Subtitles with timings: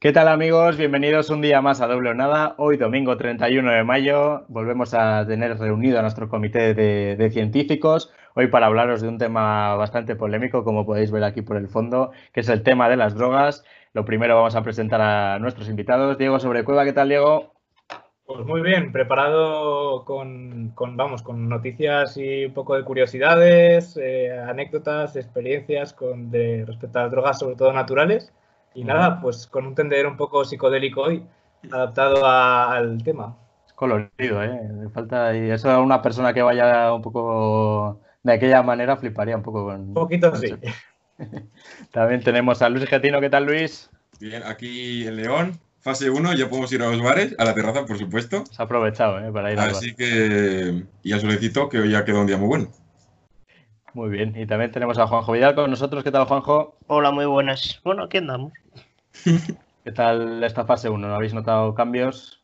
[0.00, 0.78] ¿Qué tal amigos?
[0.78, 2.54] Bienvenidos un día más a Doble o Nada.
[2.56, 8.10] Hoy domingo 31 de mayo volvemos a tener reunido a nuestro comité de, científicos.
[8.34, 12.12] Hoy para hablaros de un tema bastante polémico, como podéis ver aquí por el fondo,
[12.32, 13.64] que es el tema de las drogas.
[13.92, 16.16] Lo primero vamos a presentar a nuestros invitados.
[16.16, 17.52] Diego Sobrecueva, ¿qué tal Diego?
[18.24, 25.16] Pues muy bien, preparado con, vamos, con noticias y un poco de curiosidades, eh, anécdotas,
[25.16, 28.32] experiencias con, de, respecto a las drogas, sobre todo naturales
[28.72, 31.26] y nada, pues con un tendero un poco psicodélico hoy,
[31.72, 33.36] adaptado al tema.
[33.66, 34.88] Es colorido, ¿eh?
[34.94, 39.42] falta, y eso a una persona que vaya un poco de aquella manera fliparía un
[39.42, 39.80] poco con...
[39.80, 40.54] Un poquito sí.
[41.92, 43.90] También tenemos a Luis Getino, ¿qué tal Luis?
[44.20, 47.86] Bien, aquí en León, fase 1, ya podemos ir a los bares, a la terraza,
[47.86, 48.44] por supuesto.
[48.50, 49.32] Se ha aprovechado, ¿eh?
[49.32, 52.72] Para ir Así que, y al solecito, que hoy ya quedó un día muy bueno.
[53.92, 56.04] Muy bien, y también tenemos a Juanjo Vidal con nosotros.
[56.04, 56.76] ¿Qué tal, Juanjo?
[56.86, 57.80] Hola, muy buenas.
[57.82, 58.52] Bueno, aquí andamos.
[59.84, 61.08] ¿Qué tal esta fase 1?
[61.08, 62.42] ¿No habéis notado cambios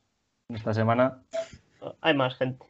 [0.48, 1.22] esta semana?
[2.00, 2.64] Hay más gente.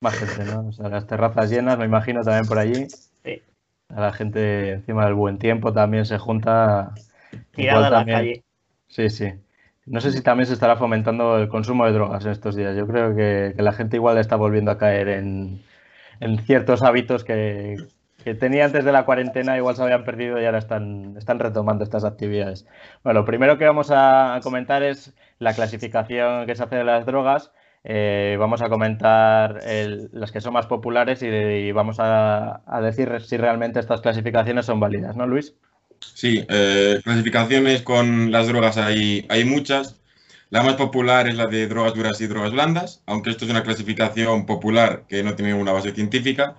[0.00, 0.68] Más gente, ¿no?
[0.68, 2.86] O sea, las terrazas llenas, me imagino, también por allí.
[3.24, 3.42] Sí.
[3.88, 6.92] A la gente encima del buen tiempo también se junta.
[7.52, 8.42] Tirada a la calle.
[8.88, 9.32] Sí, sí.
[9.86, 12.76] No sé si también se estará fomentando el consumo de drogas en estos días.
[12.76, 15.60] Yo creo que, la gente igual está volviendo a caer en
[16.44, 17.76] ciertos hábitos que,
[18.24, 21.84] que tenía antes de la cuarentena igual se habían perdido y ahora están, están retomando
[21.84, 22.66] estas actividades.
[23.02, 27.06] Bueno, lo primero que vamos a comentar es la clasificación que se hace de las
[27.06, 27.50] drogas.
[27.82, 29.60] Eh, vamos a comentar
[30.12, 35.16] las que son más populares y, vamos a, decir si realmente estas clasificaciones son válidas,
[35.16, 35.54] ¿no, Luis?
[36.14, 40.00] Sí, eh, clasificaciones con las drogas hay, hay muchas.
[40.50, 43.62] La más popular es la de drogas duras y drogas blandas, aunque esto es una
[43.62, 46.56] clasificación popular que no tiene una base científica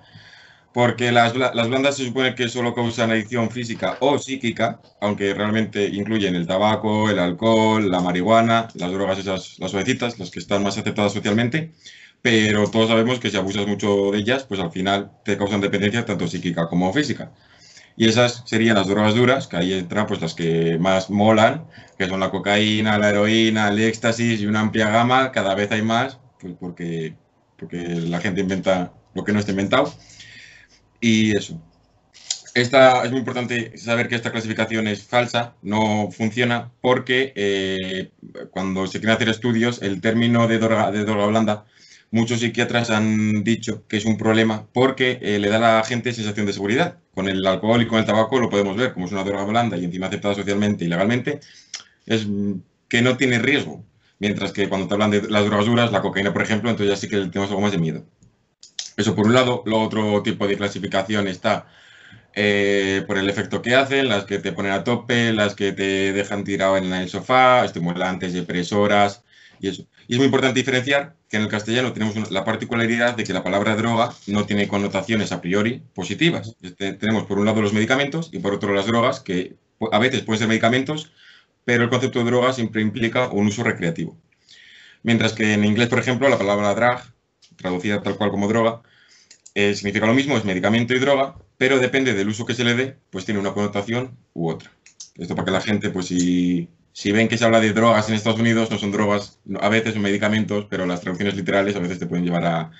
[0.74, 5.86] porque las, las, blandas se supone que solo causan adicción física o psíquica, aunque realmente
[5.88, 10.64] incluyen el tabaco, el alcohol, la marihuana, las drogas esas, las suavecitas, las que están
[10.64, 11.74] más aceptadas socialmente,
[12.22, 16.06] pero todos sabemos que si abusas mucho de ellas, pues al final te causan dependencia
[16.06, 17.32] tanto psíquica como física.
[17.98, 21.68] Y esas serían las drogas duras, que ahí entran pues las que más molan,
[21.98, 25.82] que son la cocaína, la heroína, el éxtasis y una amplia gama, cada vez hay
[25.82, 27.16] más, pues porque,
[27.58, 29.94] porque la gente inventa lo que no está inventado.
[31.02, 31.60] Y eso.
[32.54, 38.12] Esta, es muy importante saber que esta clasificación es falsa, no funciona, porque eh,
[38.52, 41.66] cuando se quieren hacer estudios, el término de droga, de droga blanda,
[42.12, 46.14] muchos psiquiatras han dicho que es un problema porque eh, le da a la gente
[46.14, 46.98] sensación de seguridad.
[47.14, 49.78] Con el alcohol y con el tabaco lo podemos ver, como es una droga blanda
[49.78, 51.40] y encima aceptada socialmente y legalmente,
[52.06, 52.28] es
[52.90, 53.84] que no tiene riesgo.
[54.20, 57.00] Mientras que cuando te hablan de las drogas duras, la cocaína, por ejemplo, entonces ya
[57.00, 58.06] sí que tenemos algo más de miedo.
[59.02, 59.64] Eso por un lado.
[59.66, 61.66] Lo otro tipo de clasificación está
[62.36, 66.14] eh, por el efecto que hacen, las que te ponen a tope, las que te
[66.14, 69.24] dejan tirado en el sofá, estimulantes, depresoras
[69.60, 69.88] y eso.
[70.08, 73.44] Y es muy importante diferenciar que en el castellano tenemos la particularidad de que la
[73.44, 76.56] palabra droga no tiene connotaciones a priori positivas.
[76.62, 79.56] Este, tenemos por un lado los medicamentos y por otro las drogas, que
[79.92, 81.12] a veces pueden ser medicamentos,
[81.66, 84.16] pero el concepto de droga siempre implica un uso recreativo.
[85.02, 87.02] Mientras que en inglés, por ejemplo, la palabra drug
[87.56, 88.82] traducida tal cual como droga,
[89.54, 92.76] eh, significa lo mismo, es medicamento y droga, pero depende del uso que se le
[92.76, 94.72] dé, pues tiene una connotación u otra.
[95.18, 98.16] Esto para que la gente, pues si, si ven que se habla de drogas en
[98.16, 102.00] Estados Unidos, no son drogas, a veces son medicamentos, pero las traducciones literales a veces
[102.00, 102.72] te pueden llevar a,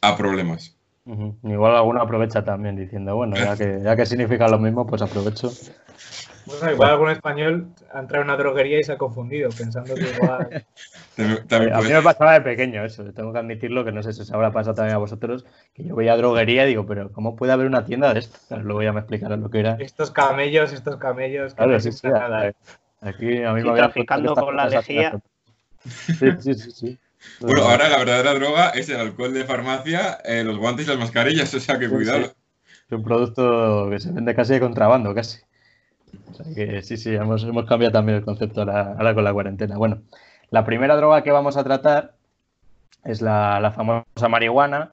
[0.00, 0.76] a problemas.
[1.42, 5.50] Igual alguno aprovecha también diciendo, bueno, ya que, ya que significa lo mismo, pues aprovecho.
[6.50, 10.10] Bueno, igual algún español ha entrado en una droguería y se ha confundido, pensando que
[10.10, 10.64] igual.
[11.72, 14.32] a mí me pasaba de pequeño eso, tengo que admitirlo, que no sé si os
[14.32, 15.44] habrá pasado también a vosotros,
[15.74, 18.38] que yo veía droguería y digo, pero ¿cómo puede haber una tienda de esto?
[18.58, 19.76] Luego ya me explicaron lo que era.
[19.78, 21.54] Estos camellos, estos camellos.
[21.54, 22.08] Claro, sí, sí.
[22.08, 22.52] Nada.
[23.00, 25.20] Aquí a mí me había traficando con la lejía.
[25.86, 26.98] Sí, sí, sí, sí.
[27.40, 30.98] Bueno, ahora la verdadera droga es el alcohol de farmacia, eh, los guantes y las
[30.98, 32.26] mascarillas, o sea que cuidado.
[32.26, 35.38] Es un producto que se vende casi de contrabando, casi.
[36.30, 39.76] O sea que sí, sí, hemos, hemos cambiado también el concepto ahora, con la cuarentena.
[39.76, 40.02] Bueno,
[40.50, 42.14] la primera droga que vamos a tratar
[43.04, 44.92] es la, famosa marihuana.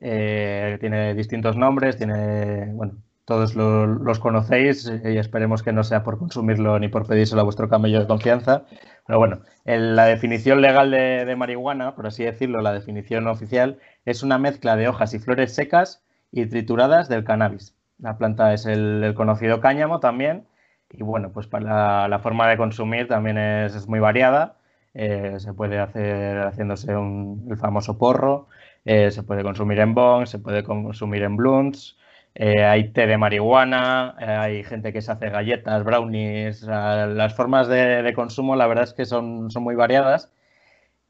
[0.00, 2.94] Eh, tiene distintos nombres, tiene, bueno,
[3.28, 7.68] todos los conocéis y esperemos que no sea por consumirlo ni por pedírselo a vuestro
[7.68, 8.62] camello de confianza.
[9.06, 14.38] Pero bueno, la definición legal de, marihuana, por así decirlo, la definición oficial, es una
[14.38, 17.74] mezcla de hojas y flores secas y trituradas del cannabis.
[17.98, 20.46] La planta es el conocido cáñamo también
[20.90, 24.56] Y bueno, pues para la, forma de consumir también es, muy variada.
[24.94, 28.48] Eh, se puede hacer haciéndose el famoso porro,
[28.84, 31.98] eh, se puede consumir en bong, se puede consumir en blunts,
[32.34, 36.62] eh, hay té de marihuana, hay gente que se hace galletas, brownies.
[36.62, 40.32] las formas de, consumo la verdad es que son, son muy variadas.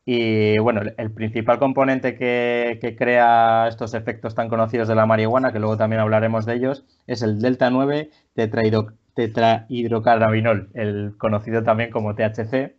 [0.05, 5.53] Y bueno, el principal componente que, que, crea estos efectos tan conocidos de la marihuana,
[5.53, 11.91] que luego también hablaremos de ellos, es el delta 9 tetrahido tetrahidrocannabinol, el conocido también
[11.91, 12.77] como THC,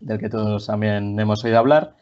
[0.00, 1.94] del que todos también hemos oído hablar.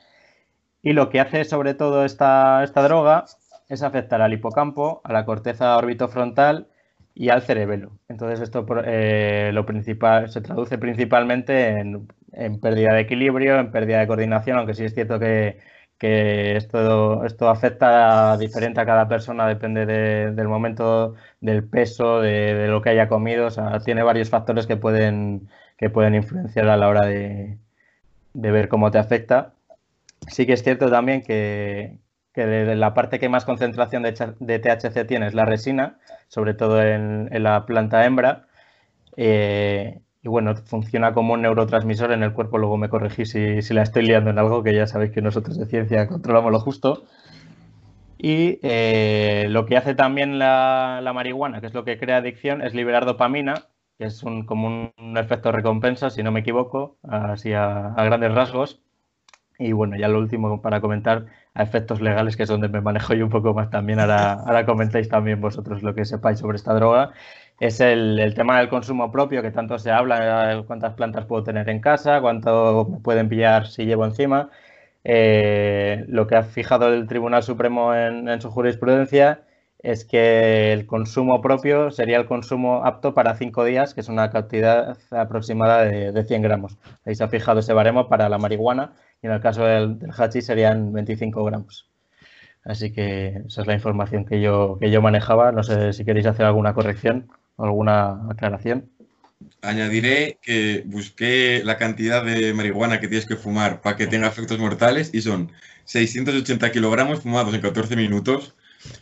[0.83, 3.27] Y lo que hace sobre todo esta, esta droga
[3.69, 6.67] es afectar al hipocampo, a la corteza orbitofrontal
[7.15, 7.93] y al cerebelo.
[8.09, 14.01] Entonces esto eh, lo principal, se traduce principalmente en, en, pérdida de equilibrio, en pérdida
[14.01, 15.61] de coordinación, aunque sí es cierto que,
[16.03, 22.83] que esto, esto afecta diferente a cada persona, depende del momento, del peso, de, lo
[22.83, 26.89] que haya comido, o sea, tiene varios factores que pueden, que pueden influenciar a la
[26.89, 27.57] hora de,
[28.35, 29.53] ver cómo te afecta.
[30.27, 31.99] Sí que es cierto también que,
[32.35, 37.29] que la parte que más concentración de, THC tiene es la resina, sobre todo en,
[37.45, 38.47] la planta hembra.
[39.17, 42.57] Eh, y bueno, funciona como un neurotransmisor en el cuerpo.
[42.57, 45.59] Luego me corregí si, si, la estoy liando en algo, que ya sabéis que nosotros
[45.59, 47.05] de ciencia controlamos lo justo.
[48.19, 52.63] Y eh, lo que hace también la, la, marihuana, que es lo que crea adicción,
[52.63, 53.67] es liberar dopamina,
[53.99, 58.33] que es un, como un, efecto recompensa, si no me equivoco, así a, a, grandes
[58.33, 58.81] rasgos.
[59.59, 63.15] Y bueno, ya lo último para comentar, a efectos legales, que es donde me manejo
[63.15, 63.99] yo un poco más también.
[63.99, 67.13] Ahora, ahora comentáis también vosotros lo que sepáis sobre esta droga
[67.63, 71.81] es el, tema del consumo propio, que tanto se habla, cuántas plantas puedo tener en
[71.81, 74.51] casa, cuánto pueden pillar si llevo encima.
[75.05, 79.43] Eh, lo que ha fijado el Tribunal Supremo en, su jurisprudencia
[79.79, 84.31] es que el consumo propio sería el consumo apto para cinco días, que es una
[84.31, 86.79] cantidad aproximada de, 100 gramos.
[87.05, 90.11] Ahí se ha fijado ese baremo para la marihuana y en el caso del, del
[90.11, 91.89] hachís serían 25 gramos.
[92.65, 95.53] Así que esa es la información que yo, que yo manejaba.
[95.53, 98.91] No sé si queréis hacer alguna corrección alguna aclaración?
[99.61, 104.59] Añadiré que busqué la cantidad de marihuana que tienes que fumar para que tenga efectos
[104.59, 105.53] mortales y son
[105.85, 108.55] 680 kilogramos fumados en 14 minutos,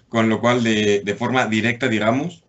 [0.09, 2.45] con lo cual de, forma directa, digamos,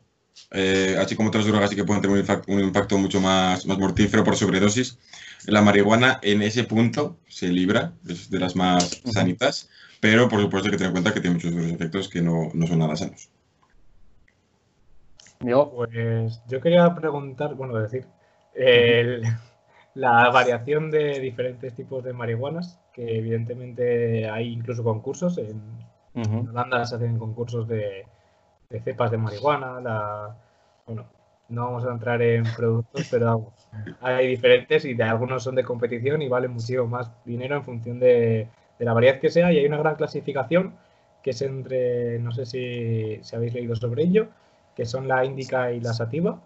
[0.52, 4.24] eh, así como otras drogas sí que pueden tener un impacto, mucho más, más mortífero
[4.24, 4.98] por sobredosis,
[5.46, 9.70] la marihuana en ese punto se libra, es de las más sanitas,
[10.00, 12.52] pero por supuesto hay que tener en cuenta que tiene muchos otros efectos que no,
[12.54, 13.30] no son nada sanos.
[15.42, 18.06] Pues yo quería preguntar, bueno, decir,
[19.96, 25.62] la variación de diferentes tipos de marihuanas, que evidentemente hay incluso concursos, en,
[26.14, 28.06] Holanda se hacen concursos de,
[28.84, 30.36] cepas de marihuana, la,
[30.86, 31.06] bueno,
[31.50, 33.52] no vamos a entrar en productos, pero
[34.02, 38.00] hay diferentes y de algunos son de competición y valen muchísimo más dinero en función
[38.00, 38.48] de,
[38.78, 40.74] de la variedad que sea y hay una gran clasificación
[41.22, 44.30] que es entre, no sé si, si habéis leído sobre ello,
[44.76, 46.42] que son la índica y la sativa.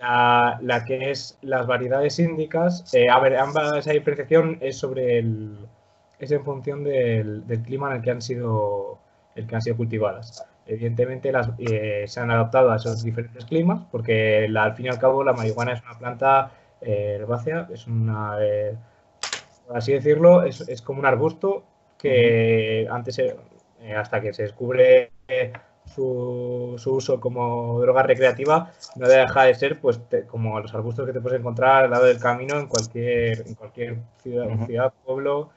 [0.00, 5.66] la, que es las variedades índicas, eh, a ver, ambas, esa diferenciación es sobre el,
[6.18, 8.98] es en función del, clima en el que han sido,
[9.34, 10.44] el que han sido cultivadas.
[10.66, 14.98] Evidentemente las, eh, se han adaptado a esos diferentes climas porque al fin y al
[14.98, 18.36] cabo la marihuana es una planta eh, herbácea, es una,
[19.66, 21.64] por así decirlo, es, es, como un arbusto
[21.98, 23.20] que antes,
[23.94, 25.10] hasta que se descubre
[25.86, 31.20] su, uso como droga recreativa no deja de ser pues como los arbustos que te
[31.20, 35.50] puedes encontrar al lado del camino en cualquier, en cualquier ciudad, ciudad pueblo,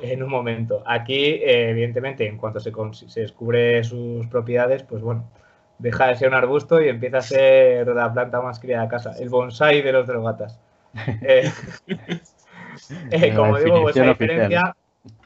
[0.00, 0.82] en un momento.
[0.86, 2.72] Aquí, eh, evidentemente, en cuanto se,
[3.08, 5.28] se descubre sus propiedades, pues bueno,
[5.78, 9.12] deja de ser un arbusto y empieza a ser la planta más criada de casa,
[9.18, 10.58] el bonsai de los drogatas.
[13.10, 14.76] Eh, eh, como digo, esa diferencia,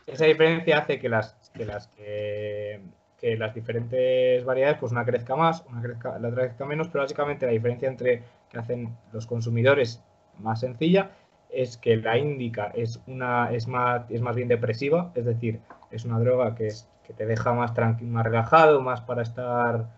[0.04, 2.80] esa diferencia hace que las que, las que
[3.20, 7.02] que las diferentes variedades, pues una crezca más, una crezca, la otra crezca menos, pero
[7.04, 10.02] básicamente la diferencia entre que hacen los consumidores
[10.38, 11.10] más sencilla
[11.48, 16.04] es que la índica es una es más es más bien depresiva, es decir, es
[16.04, 19.88] una droga que es que te deja más tranquilo, más relajado, más para estar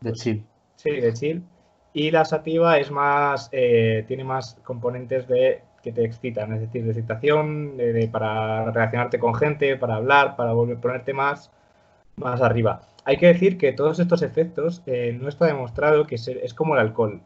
[0.00, 0.46] de pues, chill.
[0.76, 1.42] Sí, de chill.
[1.92, 6.84] Y la sativa es más eh, tiene más componentes de que te excitan, es decir,
[6.84, 11.50] de excitación, de, para relacionarte con gente, para hablar, para volver a ponerte más
[12.18, 12.82] más arriba.
[13.04, 16.80] Hay que decir que todos estos efectos eh, no está demostrado que es, como el
[16.80, 17.22] alcohol.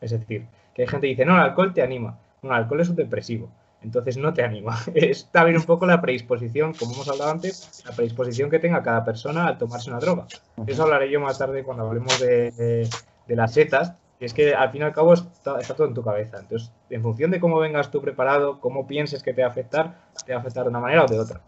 [0.00, 2.18] Es decir, que hay gente que dice, no, el alcohol te anima.
[2.42, 3.48] No, el alcohol es un depresivo.
[3.82, 4.78] Entonces no te anima.
[4.94, 9.04] Es también un poco la predisposición, como hemos hablado antes, la predisposición que tenga cada
[9.04, 10.26] persona al tomarse una droga.
[10.66, 12.88] Eso hablaré yo más tarde cuando hablemos de,
[13.28, 16.38] las setas, es que al fin y al cabo está, está, todo en tu cabeza.
[16.38, 19.96] Entonces, en función de cómo vengas tú preparado, cómo pienses que te va a afectar,
[20.24, 21.40] te va a afectar de una manera o de otra.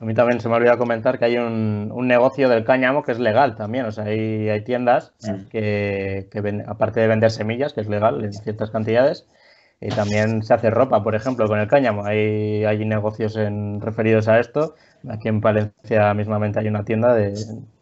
[0.00, 3.12] A mí también se me olvidó comentar que hay un, un negocio del cáñamo que
[3.12, 3.86] es legal también.
[3.86, 5.32] O sea, hay, hay tiendas Sí.
[5.50, 9.26] que, que ven- aparte de vender semillas, que es legal en ciertas cantidades,
[9.80, 12.04] y también se hace ropa, por ejemplo, con el cáñamo.
[12.04, 14.74] Hay, hay negocios en, referidos a esto.
[15.08, 17.34] Aquí en Palencia mismamente hay una tienda de,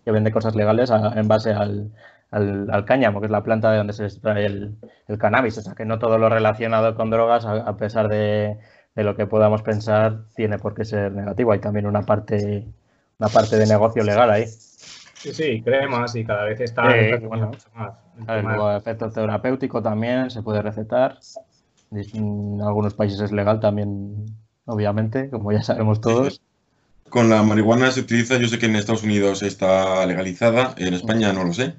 [0.05, 1.91] que vende cosas legales a- en base al,
[2.31, 4.77] al, al cáñamo, que es la planta de donde se extrae el,
[5.09, 5.59] el cannabis.
[5.59, 8.59] O sea, que no todo lo relacionado con drogas, a, a pesar de,
[8.95, 11.53] de lo que podamos pensar, tiene por qué ser negativo.
[11.53, 12.67] Hay también una parte,
[13.19, 14.47] una parte de negocio legal ahí.
[14.47, 17.47] Sí, sí, cremas y cada vez está Sí, está bueno.
[17.49, 17.95] mucho más.
[18.29, 21.19] El luego efecto terapéutico también se puede recetar.
[21.91, 24.27] En algunos países es legal también,
[24.67, 26.41] obviamente, como ya sabemos todos.
[27.09, 31.33] Con la marihuana se utiliza, yo sé que en Estados Unidos está legalizada, en España
[31.33, 31.75] no lo sé,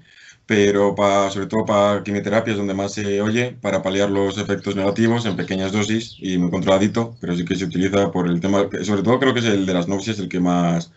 [0.45, 4.75] pero pa- sobre todo para quimioterapia es donde más se oye, para paliar los efectos
[4.75, 8.69] negativos en pequeñas dosis y muy controladito, pero sí que se utiliza por el tema,
[8.83, 10.91] sobre todo creo que es el de las náuseas el que más,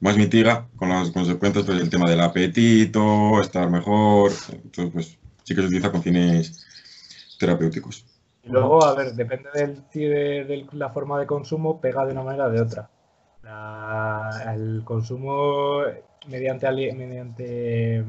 [0.00, 5.06] más mitiga con las consecuencias, pues el tema del apetito, estar mejor, entonces pues
[5.44, 6.64] sí que se utiliza con fines
[7.38, 8.04] terapéuticos.
[8.42, 12.22] Y luego, a ver, depende del, de, de la forma de consumo, pega de una
[12.22, 12.90] manera o de otra.
[13.42, 15.82] La- el consumo
[16.26, 18.04] mediante, mediante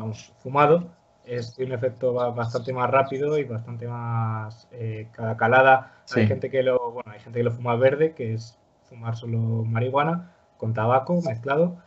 [0.00, 0.90] vamos, fumado
[1.24, 6.04] es tiene un efecto ba- bastante más rápido y bastante más eh, cada calada.
[6.10, 9.38] Hay gente que lo, bueno, hay gente que lo fuma verde, que es fumar solo
[9.38, 11.78] marihuana con tabaco mezclado.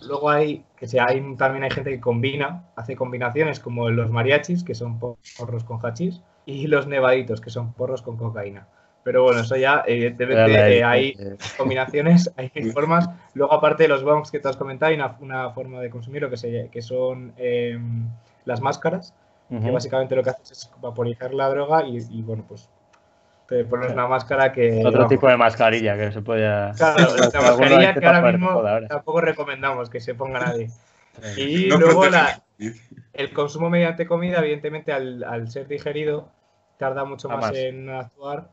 [0.00, 4.64] Luego hay que sea, hay también hay gente que combina, hace combinaciones como los mariachis,
[4.64, 8.68] que son porros con hachís, y los nevaditos, que son porros con cocaína.
[9.04, 13.08] Pero bueno, eso ya, evidentemente, eh, hay eh, combinaciones, hay formas.
[13.34, 16.22] Luego, aparte de los bongs que te has comentado, hay una, una forma de consumir
[16.22, 17.78] lo que, se, que son eh,
[18.44, 19.14] las máscaras,
[19.48, 22.70] que básicamente lo que haces es vaporizar la droga y, y, bueno, pues
[23.48, 24.78] te pones una máscara que...
[24.78, 26.72] Otro vamos, tipo de mascarilla que se puede.
[26.74, 28.88] Claro, la mascarilla que ahora mismo ahora.
[28.88, 30.70] tampoco recomendamos que se ponga nadie.
[31.36, 32.42] Y No luego la,
[33.12, 36.30] el consumo mediante comida, evidentemente, al, al ser digerido,
[36.78, 37.54] tarda mucho más, más.
[37.54, 38.48] en actuar.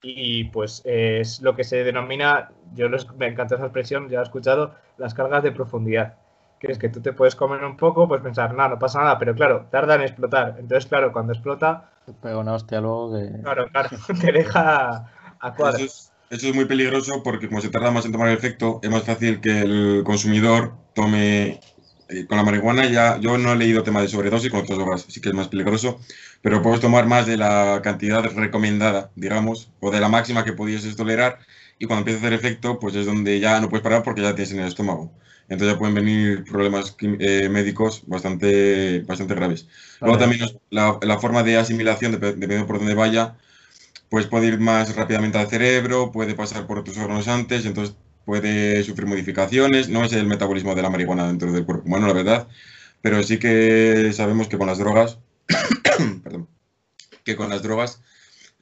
[0.00, 4.22] Y pues es lo que se denomina, yo los- me encanta esa expresión, ya he
[4.22, 6.14] escuchado, las cargas de profundidad.
[6.58, 9.18] Que es que tú te puedes comer un poco, pues pensar, no, no pasa nada,
[9.18, 10.56] pero claro, tarda en explotar.
[10.58, 13.30] Entonces, claro, cuando explota, Te pega una hostia luego que.
[13.42, 13.88] claro, claro,
[14.20, 15.06] te deja
[15.40, 15.82] a Eso cuadros.
[15.82, 18.90] es, eso es muy peligroso porque como se tarda más en tomar el efecto, es
[18.90, 21.60] más fácil que el consumidor tome...
[22.08, 25.06] eh, con la marihuana ya, yo no he leído tema de sobredosis, con otras drogas
[25.08, 26.00] sí que es más peligroso,
[26.42, 30.96] pero puedes tomar más de la cantidad recomendada, digamos, o de la máxima que pudieses
[30.96, 31.38] tolerar,
[31.78, 34.34] y cuando empieza a hacer efecto, pues es donde ya no puedes parar porque ya
[34.34, 35.12] tienes en el estómago.
[35.48, 39.66] Entonces ya pueden venir problemas eh, médicos bastante, bastante graves.
[40.02, 43.36] Luego también la, la forma de asimilación, dep- dependiendo por dónde vaya,
[44.08, 47.96] pues puede ir más rápidamente al cerebro, puede pasar por otros órganos antes, entonces
[48.28, 49.88] puede sufrir modificaciones.
[49.88, 52.48] No es el metabolismo de la marihuana dentro del cuerpo humano, la verdad,
[53.00, 55.18] pero sí que sabemos que con las drogas,
[56.22, 56.46] perdón,
[57.24, 58.02] que con las drogas,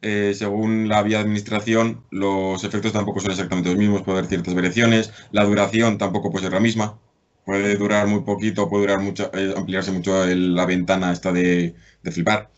[0.02, 4.28] eh, según la vía de administración, los efectos tampoco son exactamente los mismos, puede haber
[4.28, 7.00] ciertas variaciones, la duración tampoco puede ser la misma.
[7.44, 12.10] Puede durar muy poquito, puede durar mucho, eh, ampliarse mucho la ventana esta de, de
[12.12, 12.50] flipar.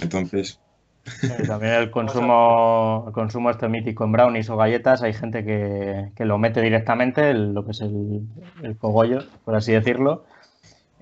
[0.00, 0.58] Entonces,
[1.04, 6.10] Sí, También el consumo, el consumo este mítico en brownies o galletas, hay gente que,
[6.16, 8.22] que lo mete directamente, el- lo que es el,
[8.62, 10.24] el cogollo, por así decirlo,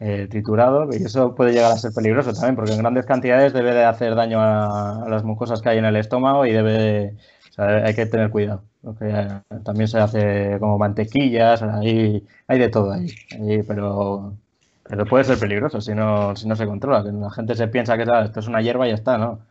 [0.00, 3.74] eh, triturado, y eso puede llegar a ser peligroso también, porque en grandes cantidades debe
[3.74, 7.16] de hacer daño a, a las mucosas que hay en el estómago y debe de-
[7.50, 8.64] o sea, hay que tener cuidado.
[8.82, 14.38] Porque eh, también se hace como mantequillas, hay, hay de todo ahí, ahí, pero,
[14.84, 17.02] pero puede ser peligroso si no, si no se controla.
[17.04, 19.46] que La gente se piensa que "Ah, esto es una hierba y ya está, ¿no?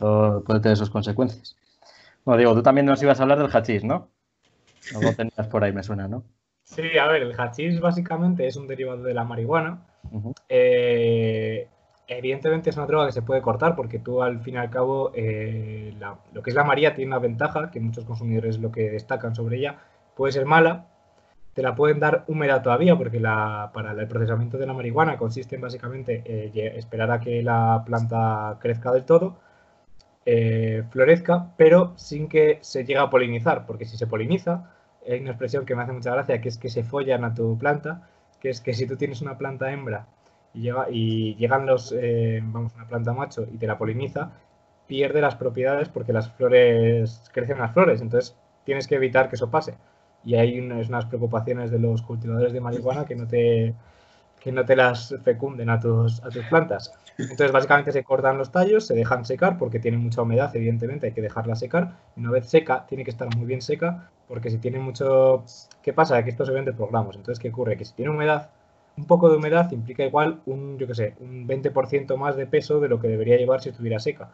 [0.00, 1.56] Puede tener sus consecuencias.
[2.24, 4.08] Bueno, digo, tú también nos ibas a hablar del hachís, ¿no?
[4.94, 6.24] Algo tenías por ahí, me suena, ¿no?
[6.64, 9.86] Sí, a ver, el hachís básicamente es un derivado de la marihuana.
[10.48, 11.68] Eh,
[12.08, 15.12] evidentemente es una droga que se puede cortar porque tú al fin y al cabo
[15.14, 18.90] eh, la- lo que es la María tiene una ventaja que muchos consumidores lo que
[18.90, 19.78] destacan sobre ella
[20.16, 20.86] puede ser mala,
[21.54, 25.56] te la pueden dar húmeda todavía porque la, para el procesamiento de la marihuana consiste
[25.56, 29.36] en básicamente eh, esperar a que la planta crezca del todo,
[30.26, 34.70] eh, florezca, pero sin que se llegue a polinizar, porque si se poliniza,
[35.08, 37.56] hay una expresión que me hace mucha gracia que es que se follan a tu
[37.58, 38.08] planta,
[38.40, 40.06] que es que si tú tienes una planta hembra
[40.54, 44.32] y, y llegan los, eh, vamos, una planta macho y te la poliniza,
[44.86, 49.50] pierde las propiedades porque las flores, crecen las flores, entonces tienes que evitar que eso
[49.50, 49.74] pase.
[50.24, 53.74] Y hay unas preocupaciones de los cultivadores de marihuana que no te,
[54.40, 56.92] que no te las fecunden a tus, a tus plantas.
[57.18, 61.12] Entonces, básicamente se cortan los tallos, se dejan secar porque tiene mucha humedad, evidentemente hay
[61.12, 61.92] que dejarla secar.
[62.16, 65.44] Una vez seca, tiene que estar muy bien seca porque si tiene mucho...
[65.82, 66.22] ¿Qué pasa?
[66.24, 67.16] Que esto se vende por gramos.
[67.16, 67.76] Entonces, ¿qué ocurre?
[67.76, 68.50] Que si tiene humedad,
[68.96, 72.80] un poco de humedad implica igual un, yo qué sé, un 20% más de peso
[72.80, 74.30] de lo que debería llevar si estuviera seca.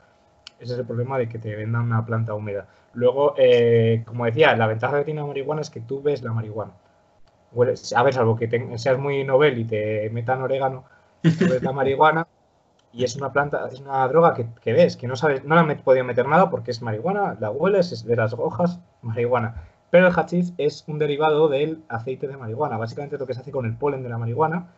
[0.58, 2.66] Ese es el problema de que te vendan una planta húmeda.
[2.94, 6.32] Luego, eh, como decía, la ventaja que tiene la marihuana es que tú ves la
[6.32, 6.72] marihuana.
[7.52, 10.84] A ver, salvo que seas muy novel y te metan orégano,
[11.22, 12.26] ves la marihuana
[12.92, 15.76] y es una planta, es una droga que, ves, que no sabes, no la he
[15.76, 19.64] podido meter nada porque es marihuana, la hueles, es de las hojas, marihuana.
[19.90, 22.76] Pero el hachís es un derivado del aceite de marihuana.
[22.76, 24.68] Básicamente lo que se hace con el polen de la marihuana.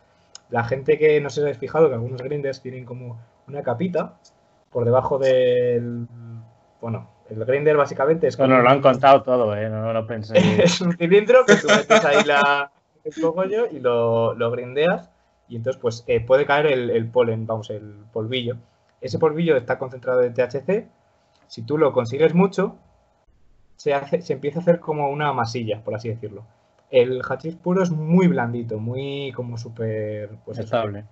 [0.49, 4.15] La gente que no se ha fijado que algunos grinders tienen como una capita
[4.71, 6.07] por debajo del.
[6.81, 8.37] Bueno, el grinder básicamente es.
[8.37, 8.49] Como...
[8.49, 9.69] Bueno, lo han contado todo, ¿eh?
[9.69, 10.63] No, lo pensé.
[10.63, 12.71] es un cilindro que tú metes ahí la,
[13.03, 15.09] el cogollo y lo, lo grindeas
[15.49, 18.57] y entonces pues eh, puede caer el, polen, vamos, el polvillo.
[19.01, 20.87] Ese polvillo está concentrado en THC.
[21.47, 22.77] Si tú lo consigues mucho,
[23.75, 26.45] se, hace, se empieza a hacer como una masilla, por así decirlo.
[26.91, 30.37] El hachís puro es muy blandito, muy como súper...
[30.45, 31.05] Pues Estable.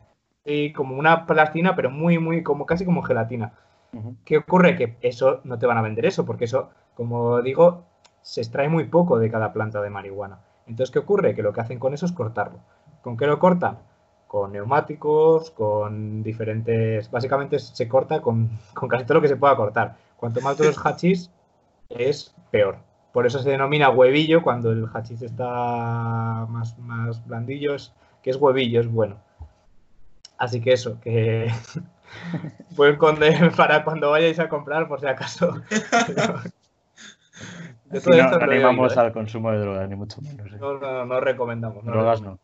[0.45, 3.53] Sí, como una plastina, pero muy, muy, como casi como gelatina.
[4.25, 4.75] ¿Qué ocurre?
[4.75, 7.85] Que eso no te van a vender eso, porque eso, como digo,
[8.21, 10.39] se extrae muy poco de cada planta de marihuana.
[10.67, 11.33] Entonces, ¿qué ocurre?
[11.33, 12.59] Que lo que hacen con eso es cortarlo.
[13.01, 13.77] ¿Con qué lo cortan?
[14.27, 17.09] con neumáticos, con diferentes...
[17.09, 18.49] Básicamente se corta con,
[18.89, 19.95] casi todo lo que se pueda cortar.
[20.17, 21.31] Cuanto más duros hachís,
[21.89, 22.77] es peor.
[23.13, 27.75] Por eso se denomina huevillo cuando el hachís está más, más blandillo,
[28.21, 29.15] que es huevillo, es bueno.
[30.37, 31.51] Así que eso, que
[32.85, 35.61] esconder para cuando vayáis a comprar, por si acaso.
[37.91, 38.99] no, animamos ¿eh?
[38.99, 40.47] al consumo de drogas, ni mucho menos.
[40.47, 40.57] ¿eh?
[40.59, 41.85] No, no, no recomendamos.
[41.85, 42.39] drogas no.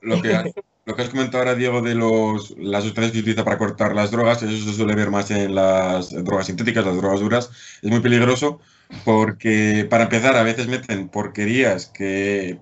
[0.00, 0.52] Lo que,
[0.84, 3.94] lo que has comentado ahora, Diego, de los, las sustancias que se utiliza para cortar
[3.94, 7.78] las drogas, eso se suele ver más en las drogas sintéticas, las drogas duras.
[7.82, 8.60] Es muy peligroso
[9.04, 12.60] porque, para empezar, a veces meten porquerías que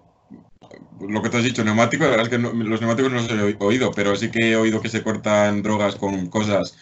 [1.09, 3.57] lo que tú has dicho, neumáticos, la verdad es que los neumáticos no los he
[3.59, 6.77] oído, pero sí que he oído que se cortan drogas con cosas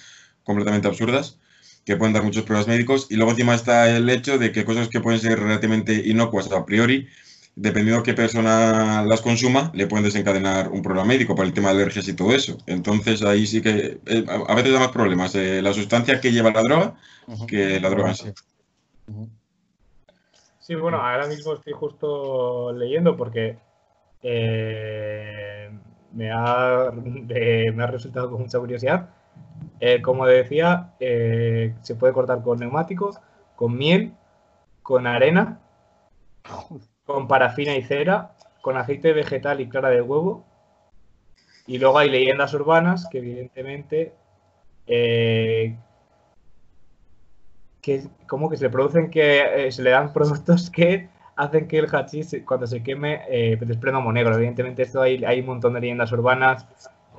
[0.44, 1.38] completamente absurdas
[1.85, 3.06] que pueden dar muchos problemas médicos.
[3.11, 6.64] Y luego encima está el hecho de que cosas que pueden ser relativamente inocuas a
[6.64, 7.09] priori
[7.56, 11.68] dependiendo de qué persona las consuma, le pueden desencadenar un problema médico por el tema
[11.68, 12.56] de alergias y todo eso.
[12.66, 16.50] Entonces ahí sí que eh, a veces da más problemas eh, la sustancia que lleva
[16.50, 16.96] la droga
[17.46, 18.33] que la droga en sí.
[20.61, 23.59] Sí, bueno, ahora mismo estoy justo leyendo porque
[24.22, 25.70] eh,
[26.12, 29.11] me, ha, me ha resultado con mucha curiosidad.
[30.02, 33.20] como decía, se puede cortar con neumáticos,
[33.56, 34.14] con miel,
[34.83, 35.61] con arena
[37.11, 40.44] con parafina y cera, con aceite vegetal y clara de huevo.
[41.66, 44.14] Y luego hay leyendas urbanas que evidentemente
[44.87, 45.76] eh,
[47.80, 51.09] que como que se le producen que eh, se le dan productos que
[51.40, 54.35] hacen que el hachís cuando se queme eh, desprenda humo negro.
[54.35, 56.66] Evidentemente esto hay, hay un montón de leyendas urbanas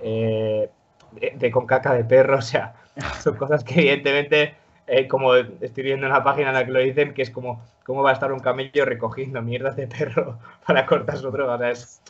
[0.01, 2.73] de, con caca de perro, o sea,
[3.19, 4.55] son cosas que evidentemente
[4.87, 7.63] eh, como estoy viendo en la página en la que lo dicen, que es como
[7.85, 11.69] cómo va a estar un camello recogiendo mierdas de perro para cortar su droga.
[11.69, 12.01] es,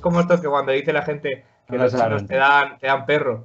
[0.00, 3.44] como esto que cuando dice la gente que los chinos te dan, te dan perro.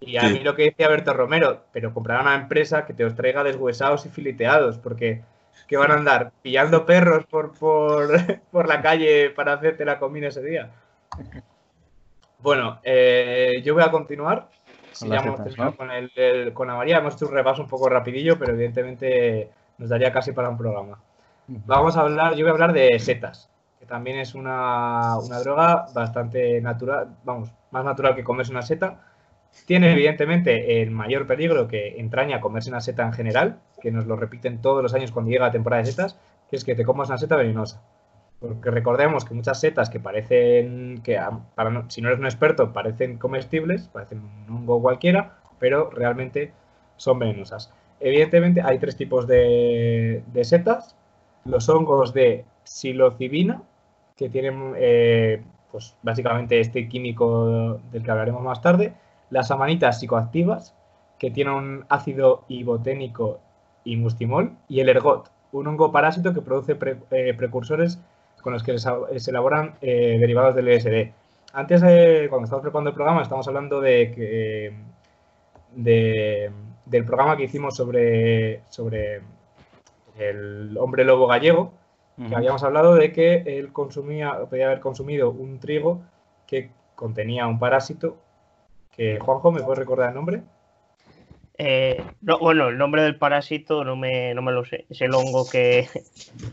[0.00, 3.16] Y a mí lo que decía Berto Romero, pero comprar una empresa que te os
[3.16, 5.22] traiga deshuesados y fileteados, porque
[5.68, 8.08] que van a andar pillando perros por, por,
[8.50, 10.70] por la calle para hacerte la comida ese día.
[12.40, 14.48] Bueno, eh, yo voy a continuar
[14.92, 17.88] Sí, ya hemos terminado con, el, con la María, hemos hecho un repaso un poco
[17.88, 20.98] rapidillo, pero evidentemente nos daría casi para un programa.
[21.46, 25.86] Vamos a hablar, yo voy a hablar de setas, que también es una, una droga
[25.94, 29.00] bastante natural, vamos, más natural que comerse una seta.
[29.66, 34.16] Tiene evidentemente el mayor peligro que entraña comerse una seta en general, que nos lo
[34.16, 37.08] repiten todos los años cuando llega la temporada de setas, que es que te comas
[37.08, 37.82] una seta venenosa.
[38.40, 41.20] Porque recordemos que muchas setas que parecen, que
[41.54, 46.52] para si no eres un experto, parecen comestibles, parecen un hongo cualquiera, pero realmente
[46.96, 47.72] son venenosas.
[48.00, 50.96] Evidentemente hay tres tipos de, setas.
[51.44, 53.62] Los hongos de psilocibina,
[54.16, 58.92] que tienen eh, pues básicamente este químico del que hablaremos más tarde.
[59.30, 60.74] Las amanitas psicoactivas,
[61.18, 63.40] que tienen un ácido iboténico
[63.84, 64.52] y mustimol.
[64.68, 66.78] Y el ergot, un hongo parásito que produce
[67.10, 67.98] eh, precursores
[68.42, 71.12] con los que se elaboran eh, derivados del LSD.
[71.52, 71.80] Antes,
[72.28, 74.74] cuando estábamos preparando el programa, estamos hablando de que,
[75.74, 79.22] del programa que hicimos sobre, sobre
[80.18, 81.72] el hombre lobo gallego,
[82.28, 86.02] que habíamos hablado de que él consumía, podía haber consumido un trigo
[86.46, 88.16] que contenía un parásito
[88.98, 90.42] que, Juanjo, ¿me puedes recordar el nombre?
[91.56, 94.86] Eh, no, bueno, el nombre del parásito no me, no me lo sé.
[94.90, 95.88] Es el hongo que,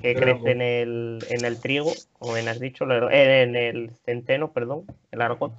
[0.01, 0.47] que El crece hongo.
[0.47, 5.21] en el, en el trigo, o bien has dicho, eh, en el centeno, perdón, el
[5.21, 5.53] argot.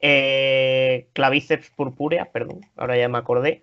[0.00, 3.62] Eh, clavíceps purpúrea, perdón, ahora ya me acordé.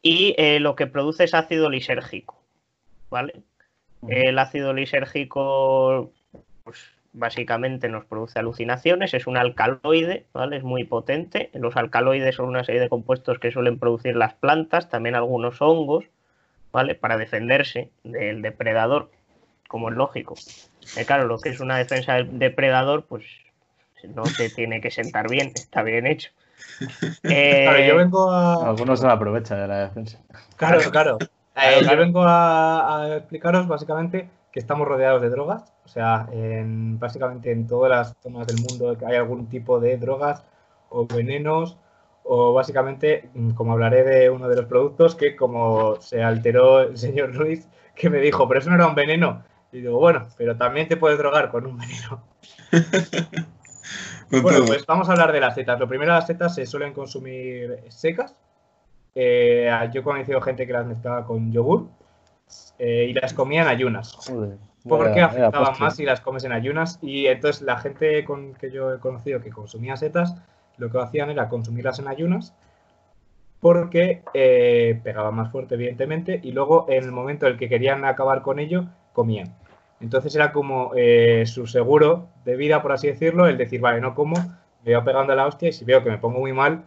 [0.00, 2.40] Y eh, lo que produce es ácido lisérgico,
[3.10, 3.42] ¿vale?
[4.06, 6.12] El ácido lisérgico,
[6.62, 6.78] pues
[7.14, 10.58] básicamente nos produce alucinaciones, es un alcaloide, ¿vale?
[10.58, 11.48] Es muy potente.
[11.54, 16.04] Los alcaloides son una serie de compuestos que suelen producir las plantas, también algunos hongos,
[16.72, 16.94] ¿vale?
[16.94, 19.10] Para defenderse del depredador,
[19.68, 20.34] como es lógico.
[20.96, 23.24] Eh, claro, lo que es una defensa del depredador, pues
[24.08, 26.30] no te tiene que sentar bien, está bien hecho.
[27.22, 28.68] Eh, Claro, yo vengo a.
[28.68, 30.18] Algunos se aprovechan de la defensa.
[30.56, 31.18] Claro, claro.
[31.56, 31.92] Eh, claro.
[31.92, 35.73] Yo vengo a, a explicaros básicamente que estamos rodeados de drogas.
[35.84, 39.96] O sea, en, básicamente en todas las zonas del mundo que hay algún tipo de
[39.96, 40.44] drogas
[40.88, 41.78] o venenos.
[42.24, 46.96] O básicamente, mm, como hablaré de uno de los productos, que como se alteró el
[46.96, 49.44] señor Luis, que me dijo, pero eso no era un veneno.
[49.72, 52.22] Y digo, bueno, pero también te puedes drogar con un veneno.
[54.42, 55.78] Bueno, pues vamos a hablar de las setas.
[55.78, 58.34] Lo primero, las setas se suelen consumir secas.
[59.14, 61.88] Eh, yo he conocido gente que las mezclaba con yogur
[62.78, 64.12] eh, y las comía en ayunas.
[64.14, 66.98] Joder, Porque vaya afectaban más si las comes en ayunas.
[67.02, 70.34] Y entonces la gente con que yo he conocido que consumía setas,
[70.78, 72.54] lo que hacían era consumirlas en ayunas
[73.60, 78.04] porque eh, pegaban más fuerte, evidentemente, y luego en el momento en el que querían
[78.04, 79.54] acabar con ello, comían.
[80.00, 84.14] Entonces era como eh, su seguro de vida, por así decirlo, el decir, vale, no
[84.14, 84.36] como,
[84.84, 86.84] me voy pegando a la hostia y si veo que me pongo muy mal,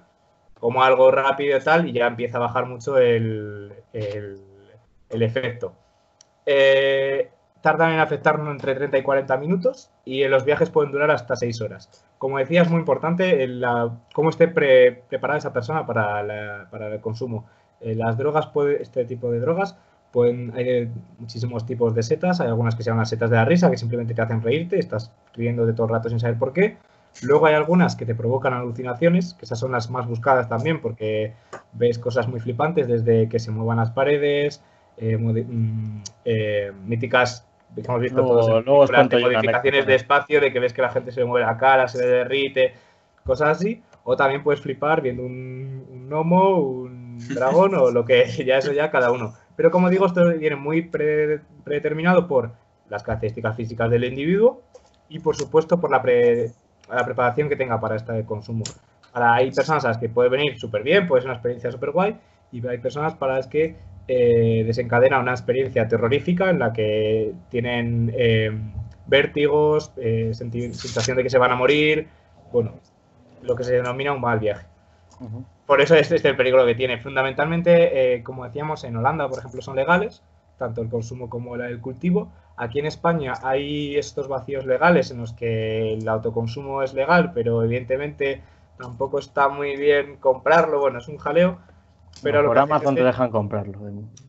[0.59, 4.39] como algo rápido y tal, y ya empieza a bajar mucho el, el-
[5.09, 5.73] el efecto.
[6.45, 7.29] Eh,
[7.67, 11.61] tardan en afectarnos entre 30 y 40 minutos y los viajes pueden durar hasta 6
[11.61, 11.89] horas.
[12.17, 16.87] Como decía, es muy importante el, la- cómo esté pre- preparada esa persona para, para
[16.93, 17.45] el consumo.
[17.81, 19.75] Eh, las drogas, puede, este tipo de drogas,
[20.11, 22.39] pueden, hay de muchísimos tipos de setas.
[22.41, 24.79] Hay algunas que se llaman las setas de la risa, que simplemente te hacen reírte,
[24.79, 26.77] estás riendo de todo el rato sin saber por qué.
[27.23, 31.33] Luego hay algunas que te provocan alucinaciones, que esas son las más buscadas también, porque
[31.73, 34.61] ves cosas muy flipantes, desde que se muevan las paredes,
[34.97, 38.65] eh, mm, eh, míticas hemos visto Luego- todos os
[39.09, 41.87] de modificaciones de espacio, de que ves que la gente se le mueve la cara,
[41.87, 42.73] se le derrite,
[43.23, 43.83] cosas así.
[44.03, 48.71] O también puedes flipar viendo un, un gnomo, un dragón o lo que ya eso
[48.71, 49.33] ya cada uno.
[49.55, 52.51] Pero como digo, esto viene muy pre- predeterminado por
[52.89, 54.61] las características físicas del individuo
[55.09, 56.51] y por supuesto por la, pre-
[56.89, 58.63] la preparación que tenga para este consumo.
[59.13, 61.91] Ahora, hay personas a las que puede venir súper bien, puede ser una experiencia súper
[61.91, 62.17] guay,
[62.51, 63.75] y hay personas para las que
[64.07, 68.51] eh, desencadena una experiencia terrorífica en la que tienen eh,
[69.05, 72.07] vértigos, eh, sensación de que se van a morir,
[72.51, 72.73] bueno,
[73.41, 74.65] lo que se denomina un mal viaje.
[75.65, 76.97] Por eso este es el peligro que tiene.
[76.99, 80.23] Fundamentalmente, eh, como decíamos, en Holanda, por ejemplo, son legales,
[80.57, 82.31] tanto el consumo como el- el cultivo.
[82.55, 87.63] Aquí en España hay estos vacíos legales en los que el autoconsumo es legal, pero
[87.63, 88.41] evidentemente
[88.77, 90.79] tampoco está muy bien comprarlo.
[90.79, 91.59] Bueno, es un jaleo.
[92.23, 93.79] Pero por Amazon te dejan comprarlo.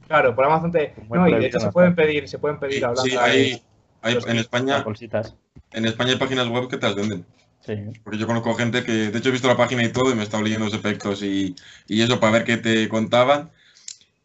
[0.06, 0.94] Claro, por Amazon te.
[1.10, 2.06] No, y de hecho se en pueden España.
[2.06, 3.02] pedir, se pueden pedir a Holanda.
[3.10, 3.62] Sí, hay,
[4.02, 5.34] hay- en España, bolsitas.
[5.72, 7.24] en España hay páginas web que te las venden.
[7.60, 7.74] Sí.
[8.04, 10.20] Porque yo conozco gente que, de hecho, he visto la página y todo y me
[10.20, 11.54] he estado leyendo los efectos y,
[11.86, 13.50] y eso para ver qué te contaban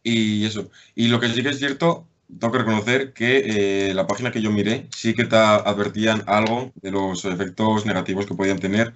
[0.02, 0.70] y eso.
[0.94, 2.06] Y lo que sí que es cierto,
[2.38, 6.72] tengo que reconocer que eh, la página que yo miré sí que te advertían algo
[6.80, 8.94] de los efectos negativos que podían tener.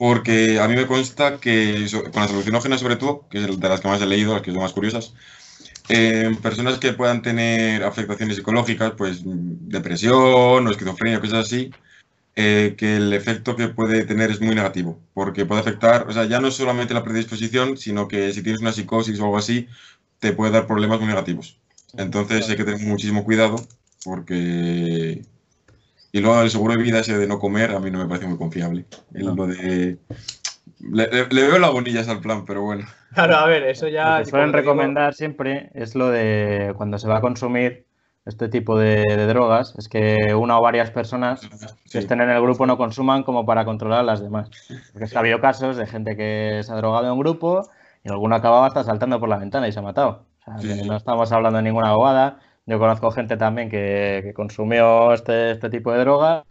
[0.00, 3.82] Porque a mí me consta que con las alucinógenas, sobre todo, que es de las
[3.82, 5.12] que más he leído, las que son más curiosas,
[5.90, 11.70] eh, personas que puedan tener afectaciones psicológicas, pues depresión o esquizofrenia, cosas así,
[12.34, 16.24] eh, que el efecto que puede tener es muy negativo, porque puede afectar, o sea,
[16.24, 19.68] ya no es solamente la predisposición, sino que si tienes una psicosis o algo así,
[20.18, 21.58] te puede dar problemas muy negativos.
[21.98, 23.56] Entonces hay que tener muchísimo cuidado,
[24.02, 25.20] porque...
[26.12, 28.26] Y luego el seguro de vida ese de no comer, a mí no me parece
[28.26, 28.84] muy confiable.
[29.14, 29.34] El- No.
[29.36, 29.98] Lo de...
[30.80, 32.86] Le, le- le veo lagunillas al plan, pero bueno.
[33.14, 34.18] Claro, a ver, eso ya.
[34.18, 37.84] Lo que suelen digo, recomendar siempre es lo de cuando se va a consumir
[38.24, 41.40] este tipo de, de drogas, es que una o varias personas
[41.90, 44.48] que estén en el grupo no consuman como para controlar a las demás.
[44.92, 47.68] Porque ha habido casos de gente que se ha drogado en un grupo
[48.04, 50.26] y alguno acababa hasta saltando por la ventana y se ha matado.
[50.40, 50.88] O sea, Sí, que sí.
[50.88, 52.38] no estamos hablando de ninguna abogada.
[52.70, 56.44] Yo conozco gente también que, que consumió este, este tipo de drogas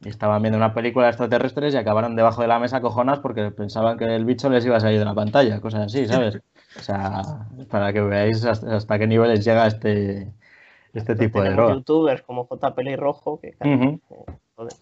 [0.00, 3.50] y estaban viendo una película de extraterrestres y acabaron debajo de la mesa cojonas porque
[3.50, 6.38] pensaban que el bicho les iba a salir de la pantalla, cosas así, ¿sabes?
[6.78, 7.22] O sea,
[7.68, 10.30] para que veáis hasta, hasta qué niveles llega este,
[10.94, 11.74] este tipo de droga.
[11.74, 12.74] youtubers como J.
[12.76, 13.56] Pelirrojo que
[14.54, 14.72] joder.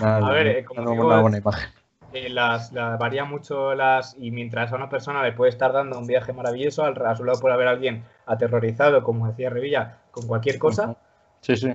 [0.00, 1.70] Nada, A ver, eh, como dando digo, una es- buena imagen.
[2.12, 5.98] Eh, las, las varía mucho las y mientras a una persona le puede estar dando
[5.98, 10.26] un viaje maravilloso, al, a su lado puede haber alguien aterrorizado, como decía Revilla, con
[10.26, 10.96] cualquier cosa.
[11.40, 11.72] Sí, sí.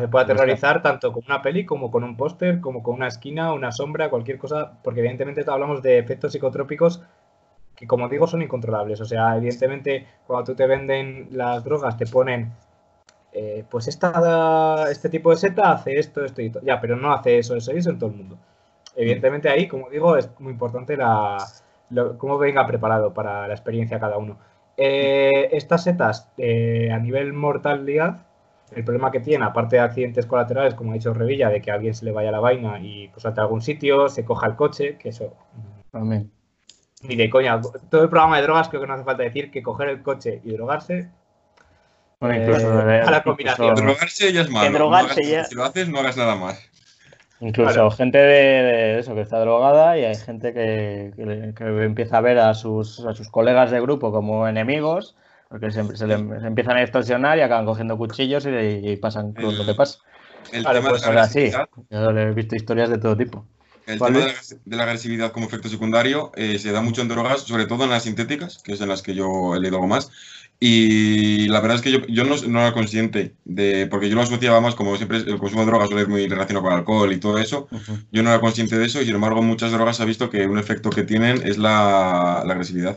[0.00, 3.52] Se puede aterrorizar tanto con una peli como con un póster, como con una esquina,
[3.52, 7.02] una sombra, cualquier cosa, porque evidentemente hablamos de efectos psicotrópicos
[7.76, 9.00] que, como digo, son incontrolables.
[9.00, 12.52] O sea, evidentemente, cuando tú te venden las drogas, te ponen,
[13.32, 16.62] eh, pues esta, este tipo de seta hace esto, esto y todo.
[16.64, 18.38] Ya, pero no hace eso, eso y eso en todo el mundo.
[18.96, 21.36] Evidentemente ahí, como digo, es muy importante la,
[21.90, 24.38] lo- cómo venga preparado para la experiencia cada uno.
[24.76, 28.26] Eh, estas setas eh, a nivel mortalidad,
[28.74, 31.74] el problema que tiene, aparte de accidentes colaterales, como ha dicho Revilla, de que a
[31.74, 34.56] alguien se le vaya la vaina y pues salte a algún sitio, se coja el
[34.56, 35.32] coche, que eso
[35.92, 36.30] También.
[37.02, 37.60] ni de coña.
[37.90, 40.40] Todo el programa de drogas creo que no hace falta decir que coger el coche
[40.44, 41.08] y drogarse.
[42.18, 43.74] Bueno, Eh, incluso, a la incluso- combinación.
[43.76, 44.70] Drogarse ya es malo.
[44.70, 46.58] no drogarse hagas- ya- Si lo haces, no hagas nada más.
[47.40, 47.90] Incluso Claro.
[47.90, 48.24] gente de,
[48.62, 51.12] de eso que está drogada y hay gente que,
[51.56, 55.16] que empieza a ver a sus, a sus colegas de grupo como enemigos,
[55.48, 58.50] porque se, se le- se empiezan a extorsionar y acaban cogiendo cuchillos y,
[58.90, 59.98] y pasan con lo que pasa.
[60.52, 61.50] El Vale, tema pues de la ahora sí.
[61.90, 63.46] Yo le he visto historias de todo tipo.
[63.86, 67.02] el ¿Cuál tema de la, de la agresividad como efecto secundario eh, se da mucho
[67.02, 69.76] en drogas, sobre todo en las sintéticas, que es en las que yo he leído
[69.76, 70.10] algo más.
[70.58, 74.22] Y la verdad es que yo, yo no, no era consciente de, porque yo lo
[74.22, 77.20] asociaba más, como siempre el consumo de drogas suele ir muy relacionado con alcohol y
[77.20, 77.68] todo eso,
[78.10, 80.46] yo no era consciente de eso y sin embargo muchas drogas se ha visto que
[80.46, 82.96] un efecto que tienen es la, la agresividad.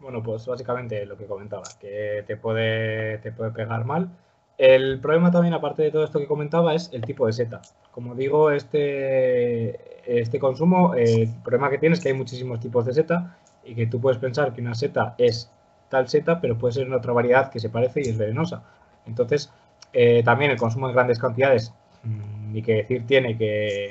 [0.00, 4.08] Bueno, pues básicamente lo que comentaba, que te puede, te puede pegar mal.
[4.56, 7.60] El problema también, aparte de todo esto que comentaba, es el tipo de seta.
[7.92, 12.86] Como digo, este, este consumo, eh, el problema que tiene es que hay muchísimos tipos
[12.86, 13.38] de seta
[13.70, 15.48] y que tú puedes pensar que una seta es
[15.88, 18.64] tal seta, pero puede ser en otra variedad que se parece y es venenosa.
[19.06, 19.52] Entonces,
[19.92, 23.90] eh, también el consumo en grandes cantidades, mm, ni que decir tiene que,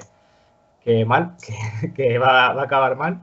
[0.84, 1.38] que mal,
[1.82, 3.22] que, que va, va a acabar mal.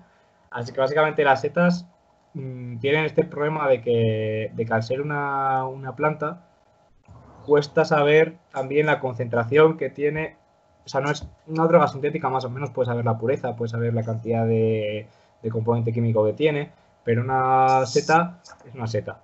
[0.50, 1.86] Así que básicamente las setas
[2.32, 6.46] mm, tienen este problema de que, de que al ser una, una planta,
[7.44, 10.36] cuesta saber también la concentración que tiene.
[10.86, 13.72] O sea, no es una droga sintética, más o menos puedes saber la pureza, puedes
[13.72, 15.06] saber la cantidad de,
[15.46, 16.70] de componente químico que tiene,
[17.04, 19.20] pero una seta es una seta.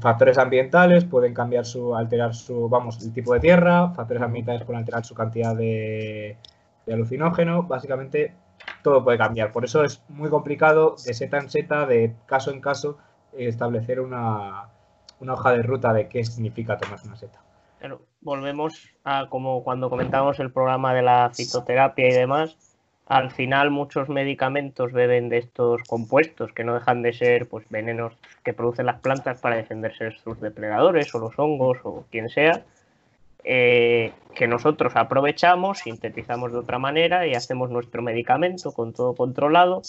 [0.00, 4.80] Factores ambientales pueden cambiar su, alterar su, vamos, el tipo de tierra, factores ambientales pueden
[4.80, 6.36] alterar su cantidad de,
[6.84, 8.34] de alucinógeno, básicamente
[8.82, 9.52] todo puede cambiar.
[9.52, 12.98] Por eso es muy complicado de seta en seta, de caso en caso,
[13.32, 14.68] establecer una,
[15.20, 17.40] una hoja de ruta de qué significa tomarse una seta.
[17.78, 22.75] Pero volvemos a como cuando comentábamos el programa de la fitoterapia y demás.
[23.06, 28.14] Al final muchos medicamentos beben de estos compuestos que no dejan de ser pues venenos
[28.44, 32.66] que producen las plantas para defenderse de sus depredadores o los hongos o quien sea.
[33.44, 39.82] eh, que nosotros aprovechamos, sintetizamos de otra manera y hacemos nuestro medicamento con todo controlado.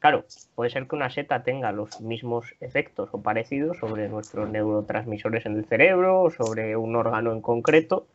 [0.00, 5.46] Claro, puede ser que una seta tenga los mismos efectos o parecidos sobre nuestros neurotransmisores
[5.46, 8.06] en el cerebro o sobre un órgano en concreto,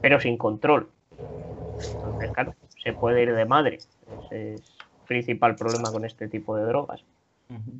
[0.00, 0.90] pero sin control.
[2.02, 3.84] Entonces, claro, se puede ir de madre.
[4.10, 4.62] Ese es el
[5.06, 7.04] principal problema con este tipo de drogas.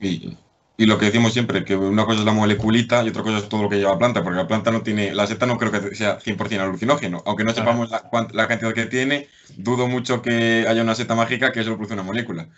[0.00, 0.38] Y,
[0.76, 3.48] y lo que decimos siempre, que una cosa es la moleculita y otra cosa es
[3.48, 5.72] todo lo que lleva la planta, porque la planta no tiene, la seta no creo
[5.72, 10.66] que sea 100% alucinógeno, aunque no sepamos la, la cantidad que tiene, dudo mucho que
[10.68, 12.48] haya una seta mágica que solo produce una molécula.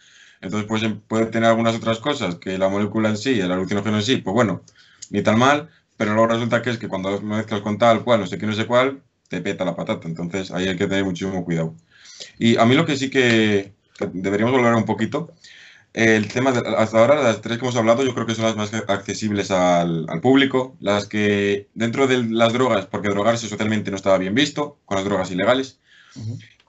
[0.40, 3.96] Entonces, pues em- puede tener algunas otras cosas, que la molécula en sí, el alucinógeno
[3.96, 4.62] en sí, pues bueno,
[5.11, 8.26] ni tan mal, pero luego resulta que es que cuando mezclas con tal cual, no
[8.26, 10.09] sé qué, no sé cuál, te peta la patata.
[10.09, 11.74] Entonces, ahí hay que tener muchísimo cuidado.
[12.38, 15.33] Y a mí lo que sí que, que deberíamos hablar un poquito,
[15.92, 18.56] el tema de hasta ahora, las tres que hemos hablado, yo creo que son las
[18.56, 23.96] más accesibles al, al público, las que dentro de las drogas, porque drogarse socialmente no
[23.96, 25.80] estaba bien visto, con las drogas ilegales,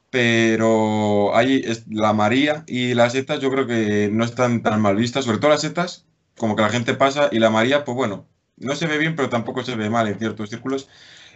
[0.09, 4.95] pero hay es- la María y las setas yo creo que no están tan mal
[4.95, 6.05] vistas, sobre todo las setas,
[6.37, 8.25] como que la gente pasa, y la María, pues bueno,
[8.57, 10.87] no se ve bien, pero tampoco se ve mal en ciertos círculos.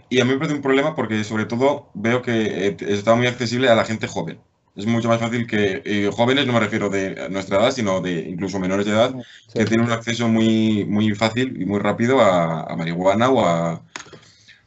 [0.10, 3.28] Y a mí me parece un problema porque sobre todo veo que eh, está muy
[3.28, 4.40] accesible a la gente joven.
[4.76, 8.20] Es mucho más fácil que eh, jóvenes, no me refiero de nuestra edad, sino de
[8.30, 9.16] incluso menores de edad,
[9.48, 9.60] Sí.
[9.60, 13.84] que tienen un acceso muy, muy fácil y muy rápido a, a marihuana o a,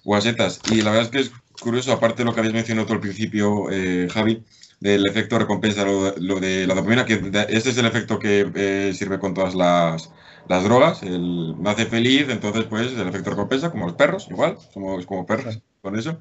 [0.05, 0.63] o a setas.
[0.65, 3.01] Y la verdad es que es curioso, aparte de lo que habéis mencionado tú al
[3.01, 4.45] principio, eh, Javi,
[4.81, 7.15] del efecto recompensa, lo, lo de la dopamina, que
[7.49, 10.11] este es el efecto que eh, sirve con todas las,
[10.49, 14.59] las drogas, el, me hace feliz, entonces pues el efecto recompensa, como los perros, igual,
[14.73, 16.19] somos como perros con eso.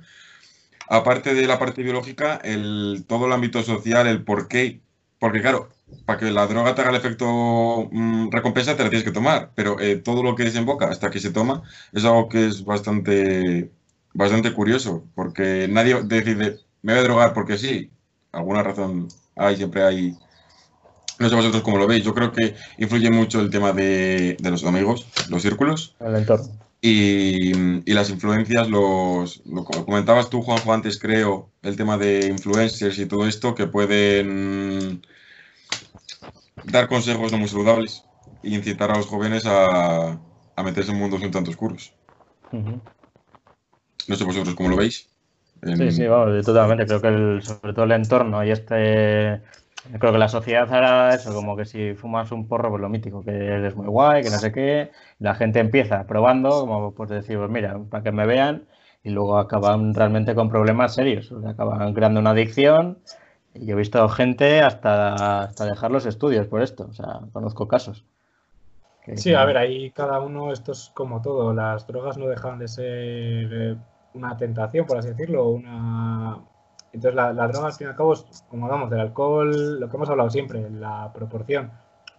[0.89, 4.82] Aparte de la parte biológica, el, todo el ámbito social, el por qué,
[5.20, 5.70] porque claro,
[6.06, 9.52] para que la droga te haga el efecto mm, recompensa te la tienes que tomar,
[9.56, 13.72] pero eh, todo lo que desemboca hasta que se toma es algo que es bastante,
[14.13, 17.91] bastante curioso, porque nadie decide, me voy a drogar porque sí,
[18.31, 20.17] alguna razón hay, siempre hay.
[21.19, 22.03] No sé vosotros cómo lo veis.
[22.03, 25.95] Yo creo que influye mucho el tema de, de los amigos, los círculos.
[25.99, 26.47] El entorno.
[26.79, 27.57] Y,
[27.89, 33.07] y, las influencias, los, lo comentabas tú, Juanjo, antes creo, el tema de influencers y
[33.07, 35.01] todo esto, que pueden
[36.65, 38.03] dar consejos no muy saludables
[38.43, 40.19] e incitar a los jóvenes a,
[40.55, 41.93] a meterse en mundos un tanto oscuros.
[42.51, 42.81] Uh -huh.
[44.07, 45.09] No sé vosotros cómo lo veis.
[45.63, 46.86] Sí, sí, vamos, totalmente.
[46.86, 49.41] Creo que el, sobre todo el entorno y este.
[50.00, 53.24] Creo que la sociedad hará eso, como que si fumas un porro, pues lo mítico,
[53.24, 54.91] que eres muy guay, que no sé qué.
[55.20, 58.65] La gente empieza probando, como pues decir, pues mira, para que me vean,
[59.04, 61.32] y luego acaban realmente con problemas serios.
[61.32, 62.98] O sea, acaban creando una adicción.
[63.54, 66.88] Y yo he visto gente hasta, hasta dejar los estudios por esto.
[66.89, 68.04] O sea, conozco casos.
[69.15, 71.54] Sí, a ver, ahí cada uno, esto es como todo.
[71.54, 73.78] Las drogas no dejan de ser
[74.13, 76.39] una tentación, por así decirlo, una...
[76.93, 79.89] Entonces la, la droga al fin y al cabo es, como hablamos del alcohol, lo
[79.89, 81.72] que hemos hablado siempre, la proporción.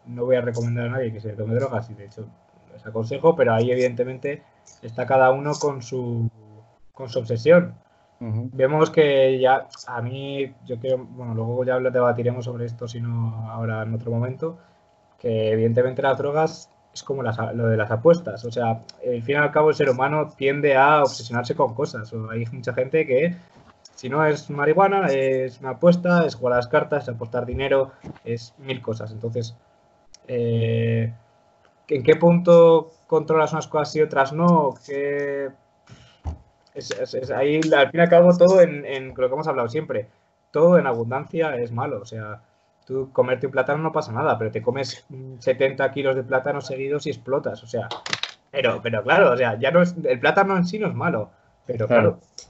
[0.07, 2.27] No voy a recomendar a nadie que se tome drogas y de hecho
[2.73, 4.43] les aconsejo, pero ahí evidentemente
[4.83, 6.31] está cada uno con su,
[6.93, 7.75] con su obsesión.
[8.21, 8.51] Uh -huh.
[8.53, 13.49] Vemos que ya, a mí, yo creo, bueno, luego ya debatiremos sobre esto, si no
[13.51, 14.59] ahora en otro momento,
[15.19, 18.45] que evidentemente las drogas es como lo de las apuestas.
[18.45, 22.13] O sea, al fin y al cabo el ser humano tiende a obsesionarse con cosas.
[22.13, 23.37] O hay mucha gente que,
[23.95, 27.93] si no es marihuana, es una apuesta, es jugar las cartas, es apostar dinero,
[28.25, 29.13] es mil cosas.
[29.13, 29.57] Entonces,
[30.27, 31.13] eh,
[31.89, 34.75] ¿en qué punto controlas unas cosas y otras no?
[34.87, 35.49] ¿Qué...
[36.75, 40.09] Es, ahí, al fin y al cabo, todo en, en lo que hemos hablado siempre.
[40.53, 42.01] Todo en abundancia es malo.
[42.01, 42.41] O sea,
[42.89, 45.07] tú comerte un plátano no pasa nada, pero te comes
[45.39, 47.89] 70 kilos de plátano seguidos y explotas, o sea,
[48.51, 51.31] pero, pero claro, o sea, ya no es, el plátano en sí no es malo,
[51.67, 52.49] pero claro, claro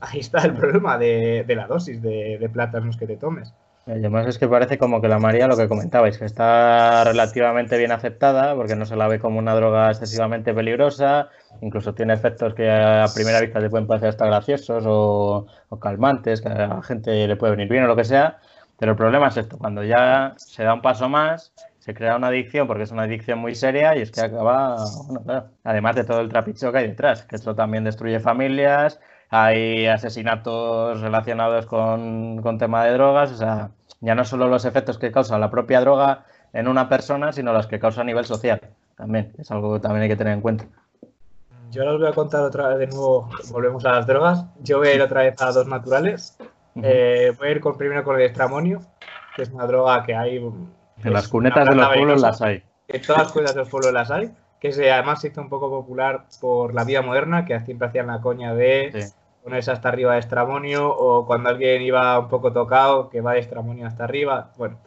[0.00, 3.52] ahí está el problema de, de la dosis de, de, plátanos que te tomes.
[3.86, 7.90] Además es que parece como que la María, lo que comentabais, que está relativamente bien
[7.90, 11.30] aceptada porque no se la ve como una droga excesivamente peligrosa,
[11.62, 16.42] incluso tiene efectos que a primera vista te pueden parecer hasta graciosos o, o calmantes,
[16.42, 18.40] que a la gente le puede venir bien o lo que sea,
[18.78, 22.28] pero el problema es esto, cuando ya se da un paso más, se crea una
[22.28, 24.76] adicción porque es una adicción muy seria y es que acaba,
[25.64, 31.00] además de todo el trapicho que hay detrás, que esto también destruye familias, hay asesinatos
[31.00, 35.38] relacionados con, con tema de drogas, o sea, ya no solo los efectos que causa
[35.38, 38.60] la propia droga en una persona, sino los que causa a nivel social,
[38.96, 40.66] también, es algo que también hay que tener en cuenta.
[41.70, 44.78] Yo ahora os voy a contar otra vez de nuevo, volvemos a las drogas, yo
[44.78, 46.38] voy a ir otra vez a dos naturales,
[46.82, 48.80] eh, voy a ir con, primero con el estramonio,
[49.36, 50.36] que es una droga que hay.
[50.36, 52.62] En las cunetas de los pueblos las hay.
[52.88, 54.30] En todas las cunetas de los pueblos las hay.
[54.60, 58.08] Que se, además se hizo un poco popular por la vida moderna, que siempre hacían
[58.08, 59.14] la coña de sí.
[59.44, 63.40] ponerse hasta arriba de estramonio, o cuando alguien iba un poco tocado, que va de
[63.40, 64.50] estramonio hasta arriba.
[64.56, 64.78] Bueno,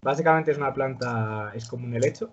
[0.00, 2.30] básicamente es una planta, es como un helecho.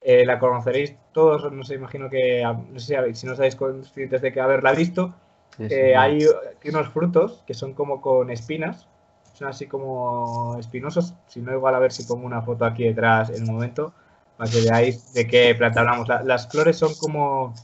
[0.00, 4.32] Eh, la conoceréis todos, no sé, imagino que, no sé si no sabéis conscientes de
[4.32, 5.14] que haberla visto,
[5.56, 6.26] Sí, sí, eh, hay
[6.64, 8.88] unos frutos que son como con espinas,
[9.34, 11.14] son así como espinosos.
[11.26, 13.92] Si no, igual a ver si pongo una foto aquí detrás en un momento
[14.36, 16.08] para que veáis de qué planta hablamos.
[16.08, 17.54] La, las flores son como,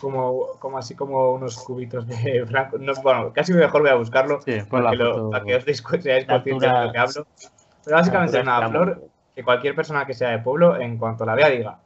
[0.00, 2.78] como, como así como unos cubitos de blanco.
[2.78, 5.82] No, bueno, casi mejor voy a buscarlo sí, para, que lo, para, que os deis,
[6.00, 7.26] seáis conscientes de lo que hablo.
[7.84, 11.34] Pero básicamente es una flor que cualquier persona que sea de pueblo, en cuanto la
[11.34, 11.78] vea, diga.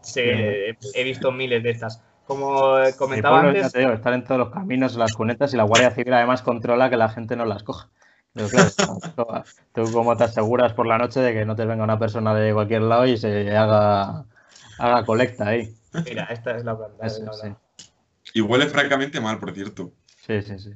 [0.00, 2.02] Se, he visto miles de estas
[2.32, 3.72] como comentaba pueblo, antes.
[3.72, 6.90] Digo, están en todos los caminos, en las cunetas y la Guardia Civil además controla
[6.90, 7.88] que la gente no las coja.
[8.34, 8.70] Pero claro,
[9.74, 12.54] tú como te aseguras por la noche de que no te venga una persona de
[12.54, 14.24] cualquier lado y se haga,
[14.78, 15.74] haga colecta ahí.
[16.06, 17.06] Mira, esta es la planta.
[17.06, 17.48] Eso, sí.
[18.34, 19.92] Y huele francamente mal, por cierto.
[20.26, 20.70] Sí, sí, sí.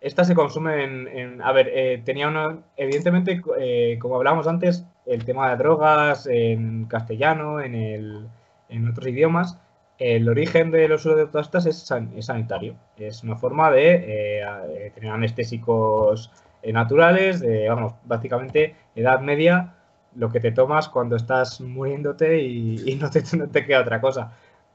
[0.00, 1.08] Esta se consume en.
[1.08, 2.60] en a ver, eh, tenía una.
[2.76, 8.28] Evidentemente, eh, como hablábamos antes, el tema de drogas en castellano, en, el,
[8.68, 9.58] en otros idiomas
[9.98, 12.76] el origen del uso de todas estas es, san, es sanitario.
[12.96, 16.30] Es una forma de eh, tener anestésicos
[16.62, 19.74] eh, naturales, de, vamos, básicamente, edad media,
[20.14, 24.00] lo que te tomas cuando estás muriéndote y, y no, te, no, te, queda otra
[24.00, 24.32] cosa.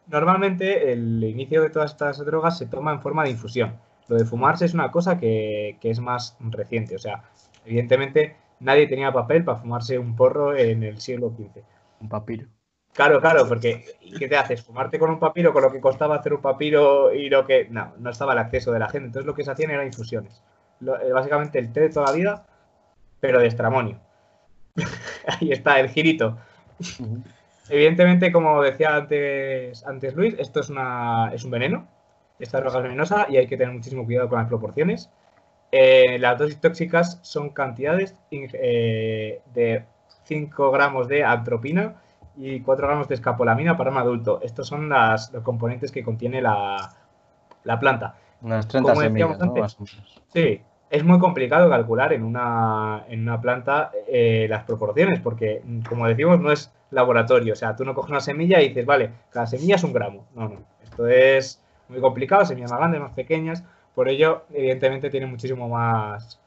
[0.08, 3.78] Normalmente el inicio de todas estas drogas se toma en forma de infusión.
[4.10, 6.96] Lo de fumarse es una cosa que, que es más reciente.
[6.96, 7.24] O sea,
[7.66, 11.64] evidentemente nadie tenía papel para fumarse un porro en el siglo XV.
[12.02, 12.48] Un papiro.
[12.94, 13.84] Claro, claro, porque
[14.20, 14.64] ¿qué te haces?
[14.64, 17.68] ¿Fumarte con un papiro con lo que costaba hacer un papiro y lo que...
[17.70, 19.08] No, no estaba el acceso de la gente.
[19.08, 20.44] Entonces lo que se hacían eran infusiones.
[20.80, 22.46] Lo, eh, básicamente el té de toda la vida,
[23.20, 24.02] pero de estramonio.
[25.28, 26.38] Ahí está, el girito.
[26.80, 27.24] Uh -huh.
[27.68, 31.90] Evidentemente, como decía antes, antes Luis, esto es, una, es un veneno.
[32.40, 35.12] Esta droga es venenosa y hay que tener muchísimo cuidado con las proporciones.
[35.72, 39.86] eh, las dosis tóxicas son cantidades eh, de
[40.26, 42.03] 5 gramos de atropina
[42.38, 44.40] y 4 gramos de escapolamina para un adulto.
[44.42, 46.94] Estos son las, los componentes que contiene la,
[47.64, 48.16] la planta.
[48.42, 49.78] Unas 30 Como decíamos antes.
[50.34, 56.08] Sí, es muy complicado calcular en una, en una planta eh, las proporciones, porque, como
[56.08, 57.54] decimos, no es laboratorio.
[57.54, 60.28] O sea, tú no coges una semilla y dices, vale, cada semilla es un gramo.
[60.36, 60.60] No, no.
[60.84, 63.64] Esto es muy complicado, semillas más grandes, más pequeñas.
[63.96, 66.40] Por ello, evidentemente, tiene muchísimo más,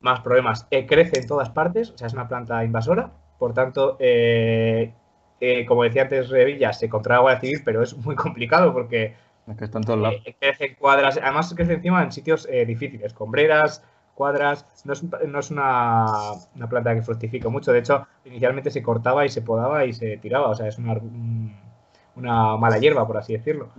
[0.00, 0.66] más problemas.
[0.70, 3.10] Eh, crece en todas partes, o sea, es una planta invasora.
[3.40, 4.92] Por tanto, eh,
[5.40, 9.14] eh, como decía antes Revilla, se controla la Guardia Civil, pero es muy complicado porque
[9.48, 10.22] Es que está en todos lados.
[10.26, 13.82] eh, crece cuadras, además crece encima en sitios eh, difíciles, con breras,
[14.14, 16.04] cuadras, no es, no es una,
[16.54, 20.18] una planta que fructifique mucho, de hecho, inicialmente se cortaba y se podaba y se
[20.18, 21.56] tiraba, o sea, es una, un-
[22.16, 23.70] una mala hierba, por así decirlo.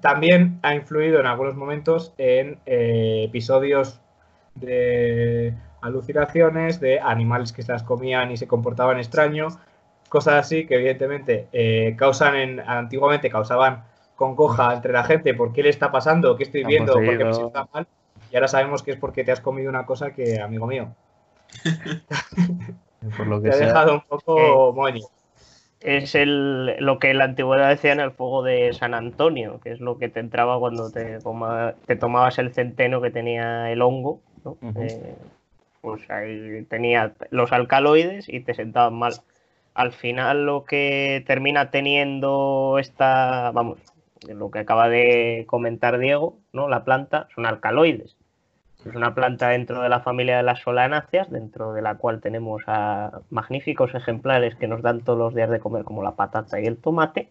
[0.00, 4.00] También ha influido en algunos momentos en episodios
[4.56, 9.48] de alucinaciones, de animales que se las comían y se comportaban extraño,
[10.08, 13.84] cosas así que evidentemente eh, causan en, antiguamente causaban
[14.16, 16.36] congoja entre la gente, ¿por qué le está pasando?
[16.36, 16.92] ¿Qué estoy viendo?
[16.94, 17.86] ¿Por qué me sienta mal?
[18.30, 20.88] Y ahora sabemos que es porque te has comido una cosa que, amigo mío,
[23.16, 23.66] Por lo te ha sea.
[23.66, 25.06] dejado un poco moño.
[25.80, 29.80] Es el, lo que en la antigüedad decían el fuego de San Antonio, que es
[29.80, 34.20] lo que te entraba cuando te, toma- te tomabas el centeno que tenía el hongo.
[34.44, 34.58] ¿no?
[34.76, 35.14] Eh,
[35.80, 39.14] pues ahí tenía los alcaloides y te sentaban mal.
[39.74, 43.78] Al final lo que termina teniendo esta, vamos,
[44.28, 46.68] lo que acaba de comentar Diego, ¿no?
[46.68, 48.16] La planta son alcaloides.
[48.86, 52.62] Es una planta dentro de la familia de las solanáceas, dentro de la cual tenemos
[52.66, 56.66] a magníficos ejemplares que nos dan todos los días de comer, como la patata y
[56.66, 57.28] el tomate,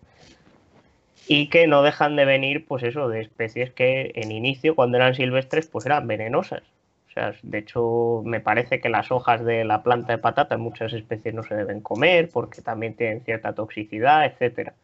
[1.28, 5.16] y que no dejan de venir, pues eso, de especies que en inicio, cuando eran
[5.16, 6.62] silvestres, pues eran venenosas.
[7.10, 10.62] O sea, de hecho, me parece que las hojas de la planta de patata en
[10.62, 14.76] muchas especies no se deben comer porque también tienen cierta toxicidad, etcétera.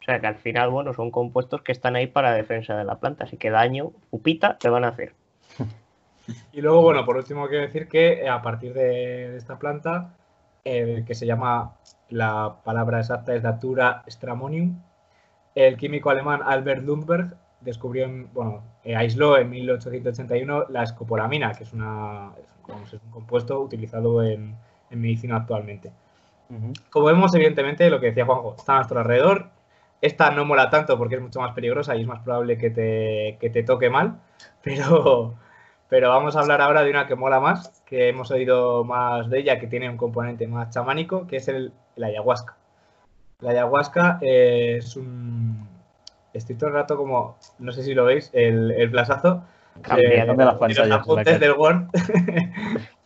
[0.00, 2.98] O sea que al final, bueno, son compuestos que están ahí para defensa de la
[2.98, 5.14] planta, así que daño, pupita, te van a hacer.
[6.52, 10.14] Y luego, bueno, por último quiero decir que eh, a partir de esta planta,
[10.64, 11.74] eh, que se llama,
[12.08, 14.80] la palabra exacta es Datura stramonium,
[15.56, 21.64] el químico alemán Albert Lundberg descubrió, en- bueno, eh, aisló en 1881 la escopolamina, que
[21.64, 22.32] es, una,
[22.84, 24.56] es, un compuesto utilizado en,
[24.90, 25.92] en medicina actualmente.
[26.90, 29.50] Como vemos, evidentemente, lo que decía Juanjo, está a nuestro alrededor.
[30.00, 33.36] Esta no mola tanto porque es mucho más peligrosa y es más probable que te,
[33.40, 34.20] que te toque mal,
[34.62, 35.34] pero,
[35.88, 39.40] pero vamos a hablar ahora de una que mola más, que hemos oído más de
[39.40, 42.56] ella, que tiene un componente más chamánico, que es el, el ayahuasca.
[43.40, 45.68] La ayahuasca eh, es un...
[46.32, 49.44] Estoy todo el rato como, no sé si lo veis, el, el flasazo.
[49.82, 51.88] Cambia, cambia las de pantallas, Los del Word.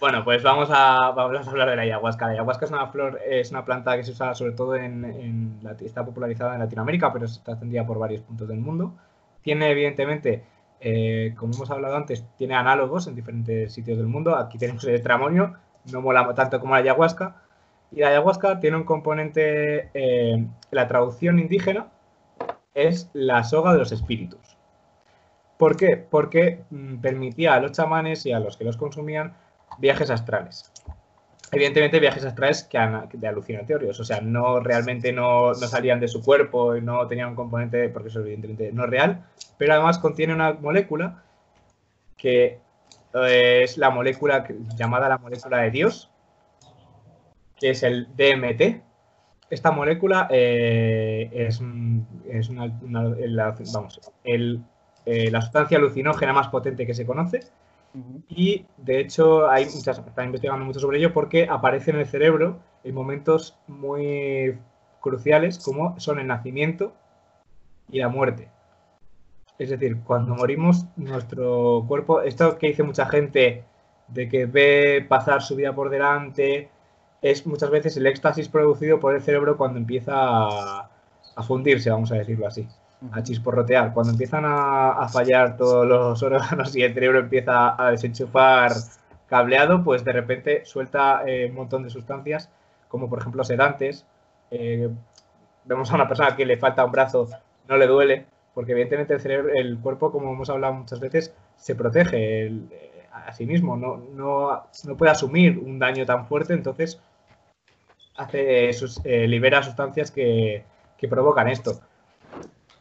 [0.00, 2.26] Bueno, pues vamos a, vamos a hablar de la ayahuasca.
[2.26, 6.04] La ayahuasca es una flor, es una planta que se usa sobre todo en, está
[6.04, 8.94] popularizada en Latinoamérica, pero está extendida por varios puntos del mundo.
[9.42, 10.44] Tiene, evidentemente,
[10.80, 14.36] eh, como hemos hablado antes, tiene análogos en diferentes sitios del mundo.
[14.36, 15.54] Aquí tenemos el estramonio,
[15.92, 17.42] no mola tanto como la ayahuasca.
[17.90, 21.88] Y la ayahuasca tiene un componente, eh, la traducción indígena
[22.74, 24.56] es la soga de los espíritus.
[25.56, 25.96] ¿Por qué?
[25.96, 29.34] Porque mm, permitía a los chamanes y a los que los consumían
[29.78, 30.72] viajes astrales.
[31.50, 32.78] Evidentemente viajes astrales que
[33.14, 37.30] de alucinatorios, o sea, no realmente no, no salían de su cuerpo y no tenían
[37.30, 39.24] un componente, porque eso evidentemente no es real,
[39.56, 41.22] pero además contiene una molécula
[42.18, 42.60] que
[43.14, 46.10] eh, es la molécula llamada la molécula de Dios,
[47.60, 48.82] que es el DMT.
[49.50, 51.60] Esta molécula eh, es,
[52.28, 54.62] es una, una- la- vamos, el,
[55.06, 57.40] eh, la sustancia alucinógena más potente que se conoce.
[58.28, 62.60] Y de hecho hay muchas, están investigando mucho sobre ello porque aparece en el cerebro
[62.84, 64.58] en momentos muy
[65.00, 66.92] cruciales como son el nacimiento
[67.90, 68.48] y la muerte.
[69.58, 73.64] Es decir, cuando morimos, nuestro cuerpo, esto que dice mucha gente
[74.08, 76.70] de que ve pasar su vida por delante,
[77.22, 80.90] es muchas veces el éxtasis producido por el cerebro cuando empieza a,
[81.36, 82.68] a fundirse, vamos a decirlo así
[83.12, 83.92] a chisporrotear.
[83.94, 88.72] Cuando empiezan a, a fallar todos los órganos y el cerebro empieza a desenchufar
[89.28, 92.50] cableado, pues de repente suelta eh, un montón de sustancias,
[92.88, 94.04] como por ejemplo sedantes.
[94.50, 94.88] Eh,
[95.64, 97.28] vemos a una persona que le falta un brazo,
[97.68, 101.74] no le duele, porque evidentemente el cerebro, el cuerpo, como hemos hablado muchas veces, se
[101.74, 106.54] protege el- eh, a sí mismo, no, no, no puede asumir un daño tan fuerte,
[106.54, 107.00] entonces
[108.18, 110.64] hace sus- eh, libera sustancias que,
[110.98, 111.80] que provocan esto.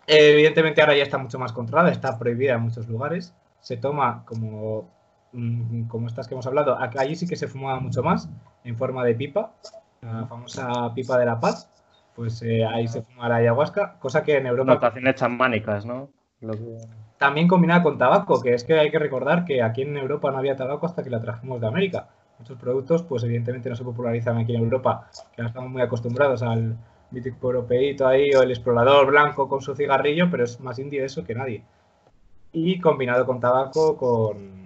[0.06, 3.34] Evidentemente ahora ya está mucho más controlada, está prohibida en muchos lugares.
[3.60, 4.90] Se toma como,
[5.34, 6.78] mm, como estas que hemos hablado.
[6.80, 8.30] Allí sí que se fumaba mucho más,
[8.64, 9.54] en forma de pipa,
[10.02, 11.70] la famosa pipa de la paz.
[12.16, 14.74] Pues eh, ahí se fuma la ayahuasca, cosa que en Europa...
[14.74, 16.10] Notaciones chamánicas, ¿no?
[16.42, 16.78] Lo que-
[17.20, 20.38] También combinada con tabaco, que es que hay que recordar que aquí en Europa no
[20.38, 22.08] había tabaco hasta que la trajimos de América.
[22.40, 26.44] Muchos productos, pues evidentemente no se popularizan aquí en Europa, que ahora estamos muy acostumbrados
[26.44, 26.78] al
[27.12, 31.24] mítico europeíto ahí o el explorador blanco con su cigarrillo, pero es más indio eso
[31.24, 31.64] que nadie.
[32.52, 34.58] Y combinado con tabaco, con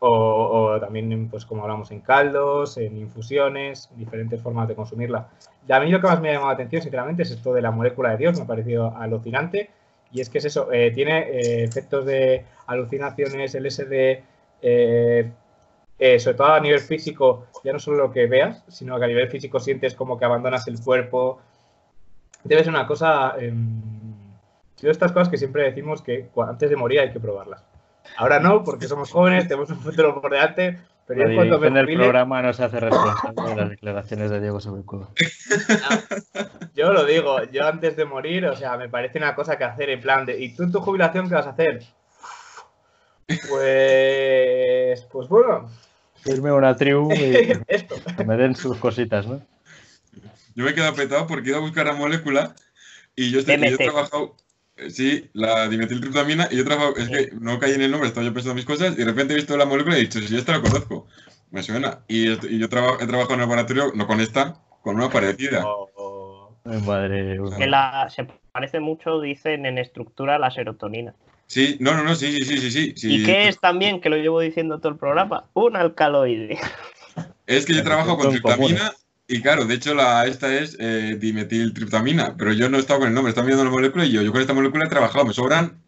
[0.00, 5.28] o, o también, pues como hablamos, en caldos, en infusiones, diferentes formas de consumirla.
[5.68, 7.62] Y a mí lo que más me ha llamado la atención, sinceramente, es esto de
[7.62, 9.70] la molécula de Dios, me ha parecido alucinante.
[10.12, 14.22] Y es que es eso, eh, tiene eh, efectos de alucinaciones, LSD,
[14.62, 15.30] eh,
[15.98, 19.08] eh, sobre todo a nivel físico, ya no solo lo que veas, sino que a
[19.08, 21.40] nivel físico sientes como que abandonas el cuerpo.
[22.44, 23.34] Debe ser una cosa...
[23.38, 23.52] Eh,
[24.76, 27.64] son estas cosas que siempre decimos que antes de morir hay que probarlas.
[28.16, 31.96] Ahora no, porque somos jóvenes, tenemos un futuro por delante, pero La cuando me jubile,
[31.96, 35.08] programa no se hace responsable de las declaraciones de Diego sobre el cubo.
[36.74, 39.90] yo lo digo, yo antes de morir, o sea, me parece una cosa que hacer
[39.90, 41.82] en plan de, ¿y tú en tu jubilación qué vas a hacer?
[43.26, 45.68] Pues, pues bueno,
[46.24, 47.96] Irme a una tribu y esto.
[48.16, 49.40] que me den sus cositas, ¿no?
[50.54, 52.54] Yo me he quedado petado porque he ido a buscar la molécula
[53.14, 54.36] y yo, estoy, y yo he trabajado.
[54.76, 56.96] eh, Sí, la dimetiltriptamina y yo he trabajado.
[56.96, 59.32] Es que no caí en el nombre, estaba yo pensando mis cosas y de repente
[59.34, 61.06] he visto la molécula y he dicho, si yo esta la conozco,
[61.50, 62.00] me suena.
[62.08, 65.64] Y, y yo traba- he trabajado en el laboratorio, no con esta, con una parecida.
[65.66, 71.14] O- o- Ay, madre Que la, se parece mucho, dicen, en estructura a la serotonina.
[71.48, 72.92] Sí, no, no, no, sí, sí, sí, sí.
[72.94, 73.14] sí.
[73.14, 75.44] ¿Y qué es también, que lo llevo diciendo todo el programa?
[75.54, 76.58] Un alcaloide.
[77.46, 78.92] Es que yo trabajo con triptamina
[79.26, 83.08] y claro, de hecho la, esta es eh, dimetiltriptamina, pero yo no he estado con
[83.08, 85.32] el nombre, están viendo la molécula y yo, yo con esta molécula he trabajado, me
[85.32, 85.82] sobran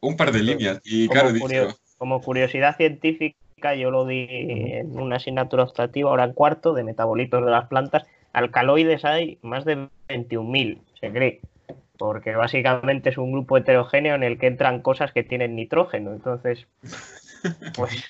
[0.00, 0.80] un par de líneas.
[0.84, 5.64] Y Como, claro, he curio- dicho, como curiosidad científica, yo lo di en una asignatura
[5.64, 8.04] optativa, ahora en cuarto, de metabolitos de las plantas.
[8.32, 11.40] Alcaloides hay más de 21.000, se cree.
[11.98, 16.12] Porque básicamente es un grupo heterogéneo en el que entran cosas que tienen nitrógeno.
[16.12, 16.66] Entonces,
[17.76, 18.04] pues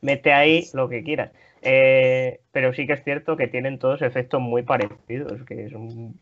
[0.00, 1.32] mete ahí lo que quieras.
[1.62, 6.18] Eh, pero sí que es cierto que tienen todos efectos muy parecidos, que son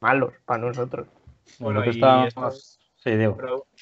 [0.00, 1.08] malos para nosotros.
[1.58, 1.92] Bueno, y
[3.04, 3.10] Sí,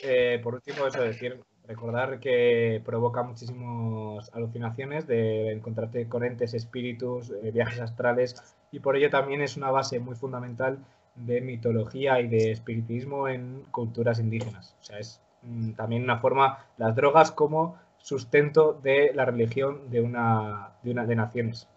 [0.02, 1.38] eh, por último, eso decir,
[1.68, 8.34] recordar que provoca muchísimas alucinaciones de encontrarte con entes, espíritus, eh, viajes astrales,
[8.72, 10.84] y por ello también es una base muy fundamental
[11.14, 14.76] de mitología y de espiritismo en culturas indígenas.
[14.80, 20.00] O sea, es mm, también una forma, las drogas como sustento de la religión de
[20.00, 21.68] una de, una, de naciones.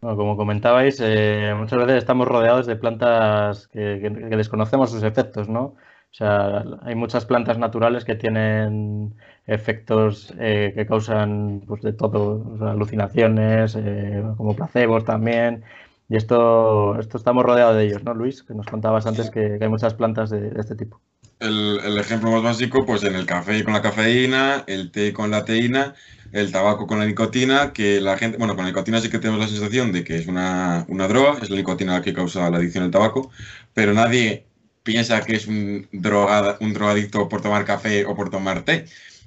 [0.00, 3.98] Como comentabais, eh, muchas veces estamos rodeados de plantas que,
[4.30, 5.62] desconocemos sus efectos, ¿no?
[5.64, 9.14] O sea, hay muchas plantas naturales que tienen
[9.46, 15.64] efectos eh, que causan pues, de todo, alucinaciones, eh, como placebos también.
[16.08, 18.42] Y esto, esto estamos rodeados de ellos, ¿no, Luis?
[18.42, 21.00] Que nos contabas antes que, hay muchas plantas de, este tipo.
[21.40, 25.30] el, el ejemplo más básico, pues en el café con la cafeína, el té con
[25.30, 25.94] la teína,
[26.32, 29.40] el tabaco con la nicotina, que la gente, bueno, con la nicotina sí que tenemos
[29.40, 32.58] la sensación de que es una, una droga, es la nicotina la que causa la
[32.58, 33.30] adicción al tabaco,
[33.74, 34.46] pero nadie
[34.82, 38.86] piensa que es un, drogada, un drogadicto por tomar café o por tomar té.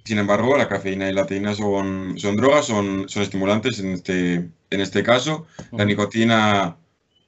[0.09, 4.33] Sin embargo, la cafeína y la teína son, son drogas, son, son estimulantes en este,
[4.71, 5.45] en este caso.
[5.71, 6.77] La nicotina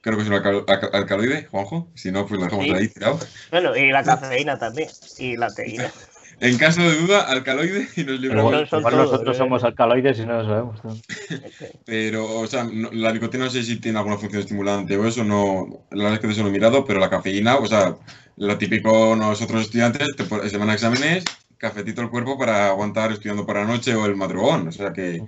[0.01, 1.89] creo que es un alcal- alca- alcaloide, Juanjo.
[1.93, 2.71] Si no, pues lo dejamos Sí.
[2.73, 3.19] ahí tirado.
[3.51, 5.91] Bueno, y la cafeína también, y la teína.
[6.39, 8.51] En caso de duda, alcaloide y nos Pero libramos.
[8.51, 9.37] igual todos, nosotros eh.
[9.37, 10.83] somos alcaloides y no lo sabemos.
[10.83, 10.97] ¿no?
[11.85, 15.23] Pero, o sea, no- la nicotina no sé si tiene alguna función estimulante o eso,
[15.23, 15.85] no.
[15.91, 17.95] La verdad es que eso no he mirado, pero la cafeína, o sea,
[18.37, 21.25] lo típico nosotros estudiantes, te, se van a exámenes,
[21.61, 24.67] cafetito al cuerpo para aguantar estudiando por la noche o el madrugón.
[24.69, 25.25] O sea que.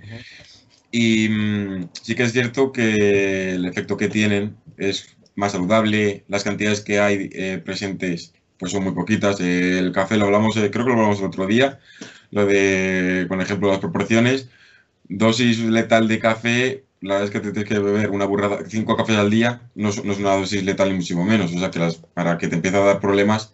[0.90, 6.44] Y mm, sí que es cierto que el efecto que tienen es más saludable, las
[6.44, 9.40] cantidades que hay eh, presentes pues son muy poquitas.
[9.40, 11.80] El café lo hablamos, eh, creo que lo hablamos el otro día,
[12.32, 14.50] lo de, con ejemplo, las proporciones.
[15.08, 18.96] Dosis letal de café, la verdad es que te tienes que beber una burrada, cinco
[18.96, 21.54] cafés al día, no, es- no es una dosis letal ni muchísimo menos.
[21.54, 23.53] O sea que las, para que te empiece a dar problemas,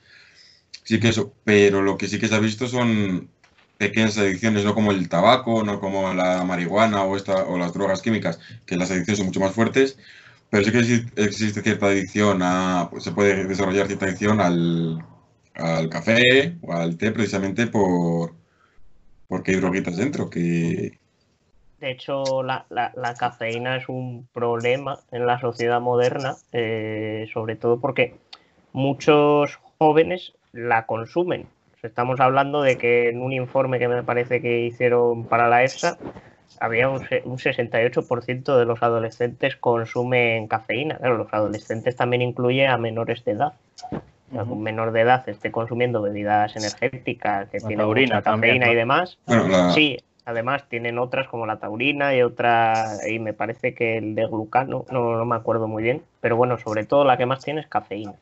[0.90, 1.34] sí que eso.
[1.44, 3.30] Pero lo que sí que se ha visto son
[3.78, 8.02] pequeñas adicciones, no como el tabaco, no como la marihuana o, esta, o las drogas
[8.02, 9.98] químicas, que las adicciones son mucho más fuertes,
[10.50, 15.06] pero sí que exi- existe cierta adicción, a, pues se puede desarrollar cierta adicción al,
[15.54, 18.34] al café o al té precisamente por
[19.28, 21.00] porque hay droguitas dentro, que
[21.78, 27.56] De hecho, la, la- la cafeína es un problema en la sociedad moderna, eh, sobre
[27.56, 28.16] todo porque
[28.72, 31.46] muchos jóvenes la consumen.
[31.82, 35.96] Estamos hablando de que en un informe que me parece que hicieron para la EFSA,
[36.60, 40.98] había un, se- un 68% de los adolescentes consumen cafeína.
[40.98, 43.54] Claro, los adolescentes también incluye a menores de edad.
[44.30, 48.16] O sea, que un menor de edad esté consumiendo bebidas energéticas que La tienen taurina
[48.16, 48.72] mucha también, cafeína ¿no?
[48.72, 49.18] y demás.
[49.26, 49.96] Bueno, la- Sí,
[50.26, 54.84] además tienen otras como la taurina y otra, y me parece que el de glucano,
[54.90, 57.66] no, no me acuerdo muy bien, pero bueno, sobre todo la que más tiene es
[57.68, 58.14] cafeína.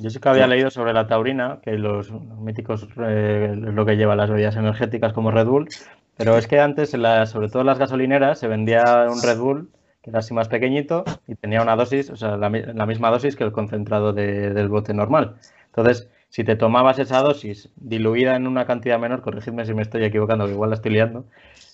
[0.00, 0.50] Yo sí que había Sí.
[0.50, 4.56] leído sobre la taurina, que los, los míticos eh, es lo que lleva las bebidas
[4.56, 5.68] energéticas como Red Bull,
[6.16, 9.70] pero es que antes, sobre todo en las gasolineras, se vendía un Red Bull
[10.02, 13.44] que era así más pequeñito y tenía una dosis, o sea, la misma dosis que
[13.44, 15.34] el concentrado de- del bote normal.
[15.66, 20.04] Entonces, si te tomabas esa dosis diluida en una cantidad menor, corregidme si me estoy
[20.04, 21.24] equivocando, que igual la estoy liando,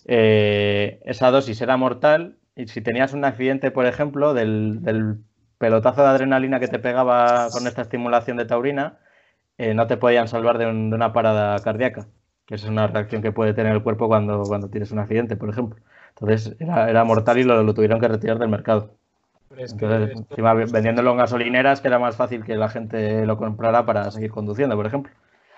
[0.06, 5.16] eh, esa dosis era mortal y si tenías un accidente, por ejemplo, del, del
[5.64, 8.98] pelotazo de adrenalina que te pegaba con esta estimulación de taurina,
[9.58, 12.08] eh, no te podían salvar de, un- de una parada cardíaca,
[12.46, 15.50] que es una reacción que puede tener el cuerpo cuando, cuando tienes un accidente, por
[15.50, 15.80] ejemplo.
[16.10, 18.96] Entonces era, era mortal y lo, lo tuvieron que retirar del mercado.
[19.48, 23.26] Pero es que Entonces, encima vendiéndolo en gasolineras, que era más fácil que la gente
[23.26, 25.12] lo comprara para seguir conduciendo, por ejemplo.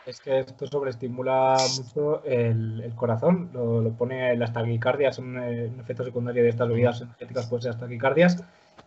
[0.06, 5.66] Es que esto sobreestimula mucho el, el corazón, lo, lo pone las taquicardias, un, eh,
[5.72, 8.42] un efecto secundario de estas bebidas energéticas puede ser las taquicardias,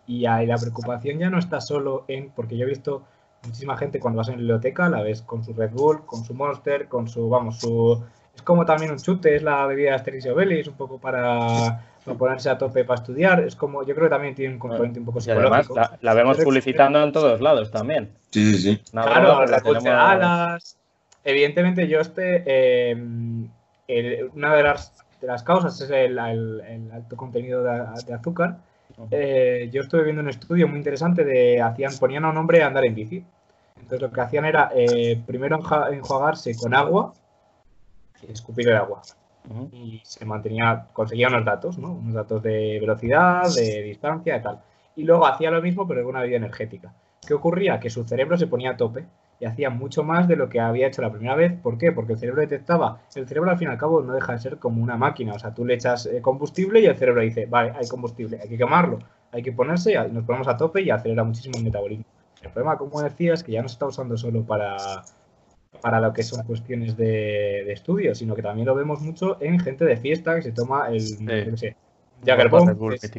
[0.08, 3.04] y ahí la preocupación ya no está solo en, porque yo he visto
[3.46, 6.34] muchísima gente cuando vas en la biblioteca, la ves con su Red Bull, con su
[6.34, 8.04] Monster, con su, vamos, su...
[8.36, 12.18] Es como también un chute, es la bebida Asterix y Obelix, un poco para, para
[12.18, 15.06] ponerse a tope para estudiar, es como, yo creo que también tiene un componente un
[15.06, 15.76] poco Y además psicológico.
[15.76, 18.12] la, la vemos publicitando en todos lados también.
[18.32, 18.82] Sí, sí, sí.
[18.94, 20.78] Una Claro, la las tenemos- alas.
[21.24, 22.44] Evidentemente, yo este.
[22.46, 22.92] eh,
[23.88, 28.14] el- una de las, de las causas es el, el- el alto contenido de, de
[28.14, 28.58] azúcar.
[29.12, 32.68] Eh, yo estuve viendo un estudio muy interesante de hacían ponían a un hombre a
[32.68, 33.24] andar en bici.
[33.76, 35.60] Entonces lo que hacían era eh, primero
[35.92, 37.14] enjuagarse con agua
[38.22, 39.02] y escupir el agua.
[39.72, 41.94] Y se mantenía, conseguía unos datos, ¿no?
[41.94, 44.60] Unos datos de velocidad, de distancia y tal.
[44.96, 46.94] Y luego hacía lo mismo, pero con una bebida energética.
[47.26, 47.80] ¿Qué ocurría?
[47.80, 49.06] Que su cerebro se ponía a tope
[49.40, 51.54] y hacía mucho más de lo que había hecho la primera vez.
[51.62, 51.92] ¿Por qué?
[51.92, 53.02] Porque el cerebro detectaba.
[53.16, 55.34] El cerebro, al fin y al cabo, no deja de ser como una máquina.
[55.34, 58.50] O sea, tú le echas eh, combustible y el cerebro dice, vale, hay combustible, hay
[58.50, 59.00] que quemarlo,
[59.32, 62.06] hay que ponerse y nos ponemos a tope y acelera muchísimo el metabolismo.
[62.42, 64.78] El problema, como decía, es que ya no se está usando solo para,
[65.82, 69.60] para lo que son cuestiones de, de estudio, sino que también lo vemos mucho en
[69.60, 71.76] gente de fiesta que se toma el, yo qué sé,
[72.76, 73.12] Bull, es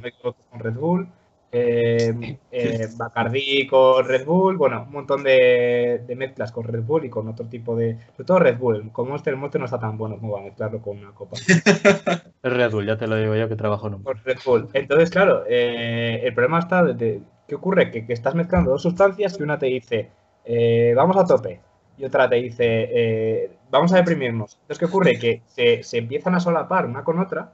[0.53, 1.09] Red Bull,
[1.53, 2.15] eh,
[2.51, 7.11] eh, Bacardi con Red Bull, bueno, un montón de, de mezclas con Red Bull y
[7.11, 7.99] con otro tipo de.
[8.13, 10.45] Sobre todo Red Bull, con Monster, el Monster no está tan bueno como va a
[10.45, 11.37] mezclarlo con una copa.
[12.43, 14.03] Es Red Bull, ya te lo digo yo que trabajo en un.
[14.03, 14.69] Con Red Bull.
[14.73, 17.91] Entonces, claro, eh, el problema está de, de- ¿qué ocurre?
[17.91, 20.09] Que, que estás mezclando dos sustancias que una te dice,
[20.45, 21.61] eh, vamos a tope,
[21.99, 24.55] y otra te dice, eh, vamos a deprimirnos.
[24.63, 25.19] Entonces, ¿qué ocurre?
[25.19, 27.53] Que se, se empiezan a solapar una con otra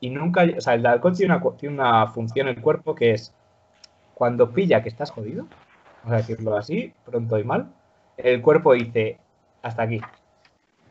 [0.00, 3.12] y nunca, o sea, el alcohol tiene una, tiene una función en el cuerpo que
[3.12, 3.34] es
[4.14, 5.46] cuando pilla que estás jodido,
[6.02, 7.72] vamos a decirlo así, pronto y mal,
[8.16, 9.18] el cuerpo dice,
[9.62, 10.00] hasta aquí.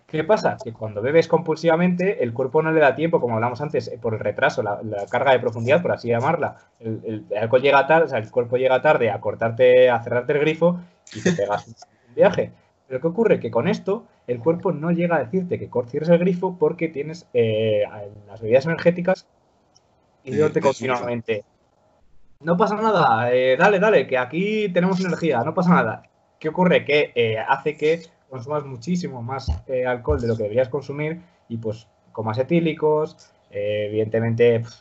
[0.07, 0.55] ¿Qué pasa?
[0.63, 4.13] Que cuando bebes compulsivamente, el cuerpo no le da tiempo, como hablamos antes, eh, por
[4.13, 4.79] el retraso, la,
[5.09, 6.55] carga de profundidad, por así llamarla.
[6.79, 10.39] El alcohol llega tarde, o sea, el cuerpo llega tarde a cortarte, a cerrarte el
[10.39, 10.79] grifo
[11.13, 12.53] y te pegas un viaje.
[12.87, 13.39] Pero ¿qué ocurre?
[13.39, 17.27] Que con esto el cuerpo no llega a decirte que cierres el grifo porque tienes
[17.33, 17.83] eh,
[18.27, 19.27] las bebidas energéticas
[20.23, 21.43] y eso, continuamente.
[22.41, 26.03] No pasa nada, eh, dale, dale, que aquí tenemos energía, no pasa nada.
[26.39, 26.85] ¿Qué ocurre?
[26.85, 31.57] Que eh, hace que consumas muchísimo más eh, alcohol de lo que deberías consumir y
[31.57, 34.75] pues comas etílicos, eh, evidentemente pf,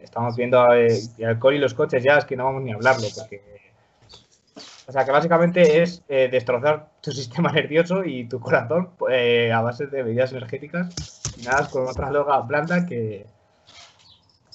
[0.00, 3.06] estamos viendo el alcohol y los coches ya es que no vamos ni a hablarlo
[3.14, 3.55] porque
[4.86, 9.60] o sea que básicamente es eh, destrozar tu sistema nervioso y tu corazón eh, a
[9.60, 13.26] base de bebidas energéticas y nada con otra droga blanda que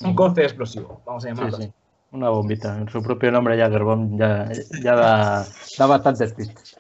[0.04, 1.58] un coste explosivo, vamos a Sí, llamarlo.
[1.58, 1.72] sí.
[2.12, 2.78] Una bombita.
[2.78, 4.50] En su propio nombre, Jagger Bomb, ya,
[4.84, 5.46] ya da,
[5.78, 6.76] da bastantes pistas.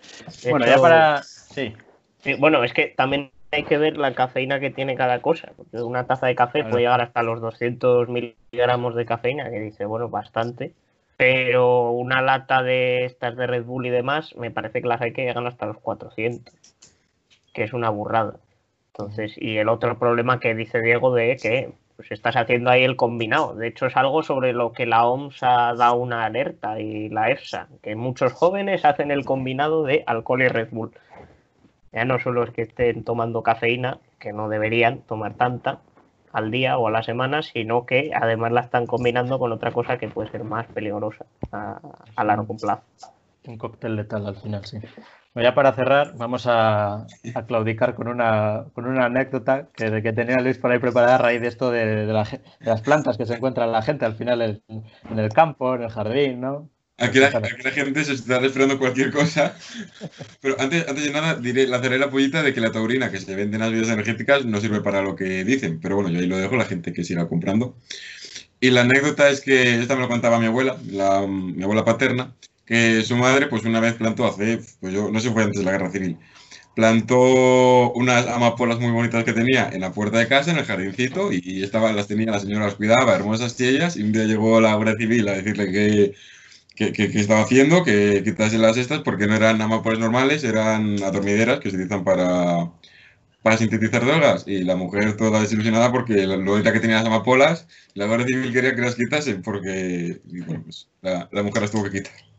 [0.50, 1.24] Bueno, ya para.
[1.24, 1.74] Sí,
[2.20, 5.78] sí, bueno, es que también hay que ver la cafeína que tiene cada cosa, porque
[5.82, 10.10] una taza de café puede llegar hasta los 200 miligramos de cafeína, que dice, bueno,
[10.10, 10.74] bastante.
[11.22, 15.14] Pero una lata de estas de Red Bull y demás, me parece que las hay
[15.14, 16.52] que llegan hasta los 400,
[17.54, 18.40] que es una burrada.
[18.88, 22.96] Entonces, y el otro problema que dice Diego de que pues estás haciendo ahí el
[22.96, 23.54] combinado.
[23.54, 27.30] De hecho, es algo sobre lo que la OMS ha dado una alerta y la
[27.30, 30.92] EFSA, que muchos jóvenes hacen el combinado de alcohol y Red Bull.
[31.92, 35.82] Ya no solo es que estén tomando cafeína, que no deberían tomar tanta
[36.34, 39.98] al día o a la semana, sino que además la están combinando con otra cosa
[39.98, 42.84] que puede ser más peligrosa a, largo plazo.
[43.48, 44.78] Un cóctel letal al final, sí.
[45.34, 47.06] Bueno, ya para cerrar, vamos a,
[47.48, 51.48] claudicar con una, con una anécdota que, tenía Luis por ahí preparada a raíz de
[51.48, 54.62] esto de, de las plantas que se encuentran la gente al final en,
[55.10, 56.70] en el campo, en el jardín, ¿no?
[57.02, 59.56] Aquí la, aquí la gente se está esperando cualquier cosa.
[60.42, 63.36] Pero antes, antes de nada, diré, lanzaré la pollita de que la taurina que se
[63.36, 65.80] vende en las bebidas energéticas no sirve para lo que dicen.
[65.82, 67.76] Pero bueno, yo ahí lo dejo, la gente que siga comprando.
[68.60, 72.36] Y la anécdota es que, esta me lo contaba mi abuela, la, mi abuela paterna,
[72.64, 75.66] que su madre, pues una vez plantó hace, pues yo no sé fue antes de
[75.66, 76.18] la guerra civil,
[76.76, 81.32] plantó unas amapolas muy bonitas que tenía en la puerta de casa, en el jardincito,
[81.34, 84.76] y estaban, las tenía, la señora las cuidaba, hermosas ellas, y un día llegó la
[84.76, 86.14] Guardia Civil a decirle que,
[86.76, 91.60] que, que- estaba haciendo, que quitase las estas, porque no eran amapolas normales, eran adormideras
[91.60, 92.72] que se utilizan para,
[93.44, 94.48] para sintetizar drogas.
[94.48, 98.54] Y la mujer toda desilusionada porque lo bonita que tenía las amapolas, la Guardia Civil
[98.54, 100.22] quería que las quitasen, porque
[100.66, 102.31] pues, la mujer las tuvo que quitar.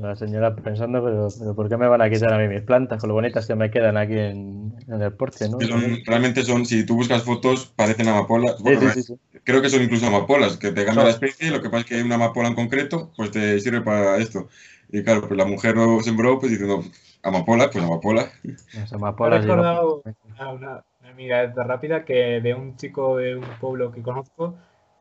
[0.00, 3.00] La señora pensando, pero, pero ¿por qué me van a quitar a mí mis plantas?
[3.00, 5.58] Con lo bonitas que me quedan aquí en, en el porche, ¿no?
[5.58, 8.56] Que son- realmente son, si tú buscas fotos, parecen amapolas.
[8.56, 9.18] Sí, Bueno, sí, no sí, es- sí.
[9.44, 11.94] Creo que son incluso amapolas, que te cambia la especie, lo que pasa es que
[11.96, 14.48] hay una amapola en concreto, pues te sirve para esto.
[14.90, 16.82] Y claro, pues la mujer lo sembró pues diciendo,
[17.22, 18.30] amapola, pues amapola.
[18.72, 20.02] Las Me ha amapolas y- recordado
[20.38, 24.54] a una, una amiga rápida que de un chico de un pueblo que conozco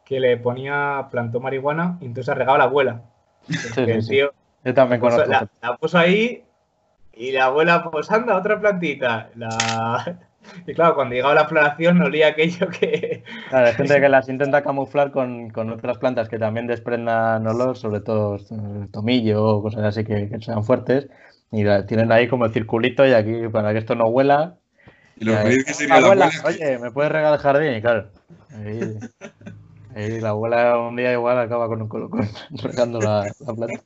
[0.05, 3.01] que le ponía, plantó marihuana y entonces regaba a la abuela.
[3.61, 4.34] Porque el tío
[4.64, 5.32] Yo también puso- conozco.
[5.61, 6.43] la, la puso ahí
[7.14, 9.30] y la abuela, pues anda, otra plantita.
[9.36, 10.20] La...
[10.68, 13.24] Y claro, cuando llegaba la floración olía aquello que...
[13.49, 17.78] Claro, hay gente que las intenta camuflar con, con otras plantas que también desprendan olor,
[17.78, 21.07] sobre todo eh, tomillo o cosas así que, que sean fuertes.
[21.49, 24.55] Y la tienen ahí como el circulito y aquí para que esto no huela.
[25.16, 27.76] Y lo ahí, que sería la abuela, oye, ¿me puedes regar el jardín?
[27.76, 28.09] Y claro,
[28.51, 28.99] ahí,
[29.95, 32.28] ahí la abuela un día igual acaba con un colocón
[32.64, 33.82] regando la, la planta.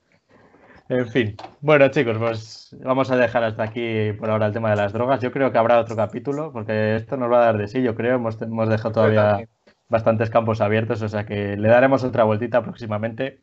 [0.89, 4.77] En fin, bueno chicos, pues vamos a dejar hasta aquí por ahora el tema de
[4.77, 5.19] las drogas.
[5.19, 7.93] Yo creo que habrá otro capítulo porque esto nos va a dar de sí, yo
[7.93, 8.15] creo.
[8.15, 9.47] Hemos, hemos dejado todavía
[9.89, 13.41] bastantes campos abiertos, o sea que le daremos otra vueltita próximamente.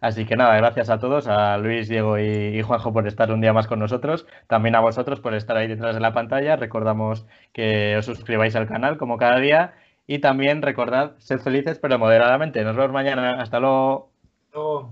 [0.00, 3.40] Así que nada, gracias a todos, a Luis, Diego y, y Juanjo por estar un
[3.40, 6.56] día más con nosotros, también a vosotros por estar ahí detrás de la pantalla.
[6.56, 9.74] Recordamos que os suscribáis al canal como cada día
[10.06, 12.62] y también recordad ser felices pero moderadamente.
[12.64, 13.40] Nos vemos mañana.
[13.40, 14.10] Hasta luego.
[14.54, 14.90] No,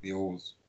[0.00, 0.59] Dios.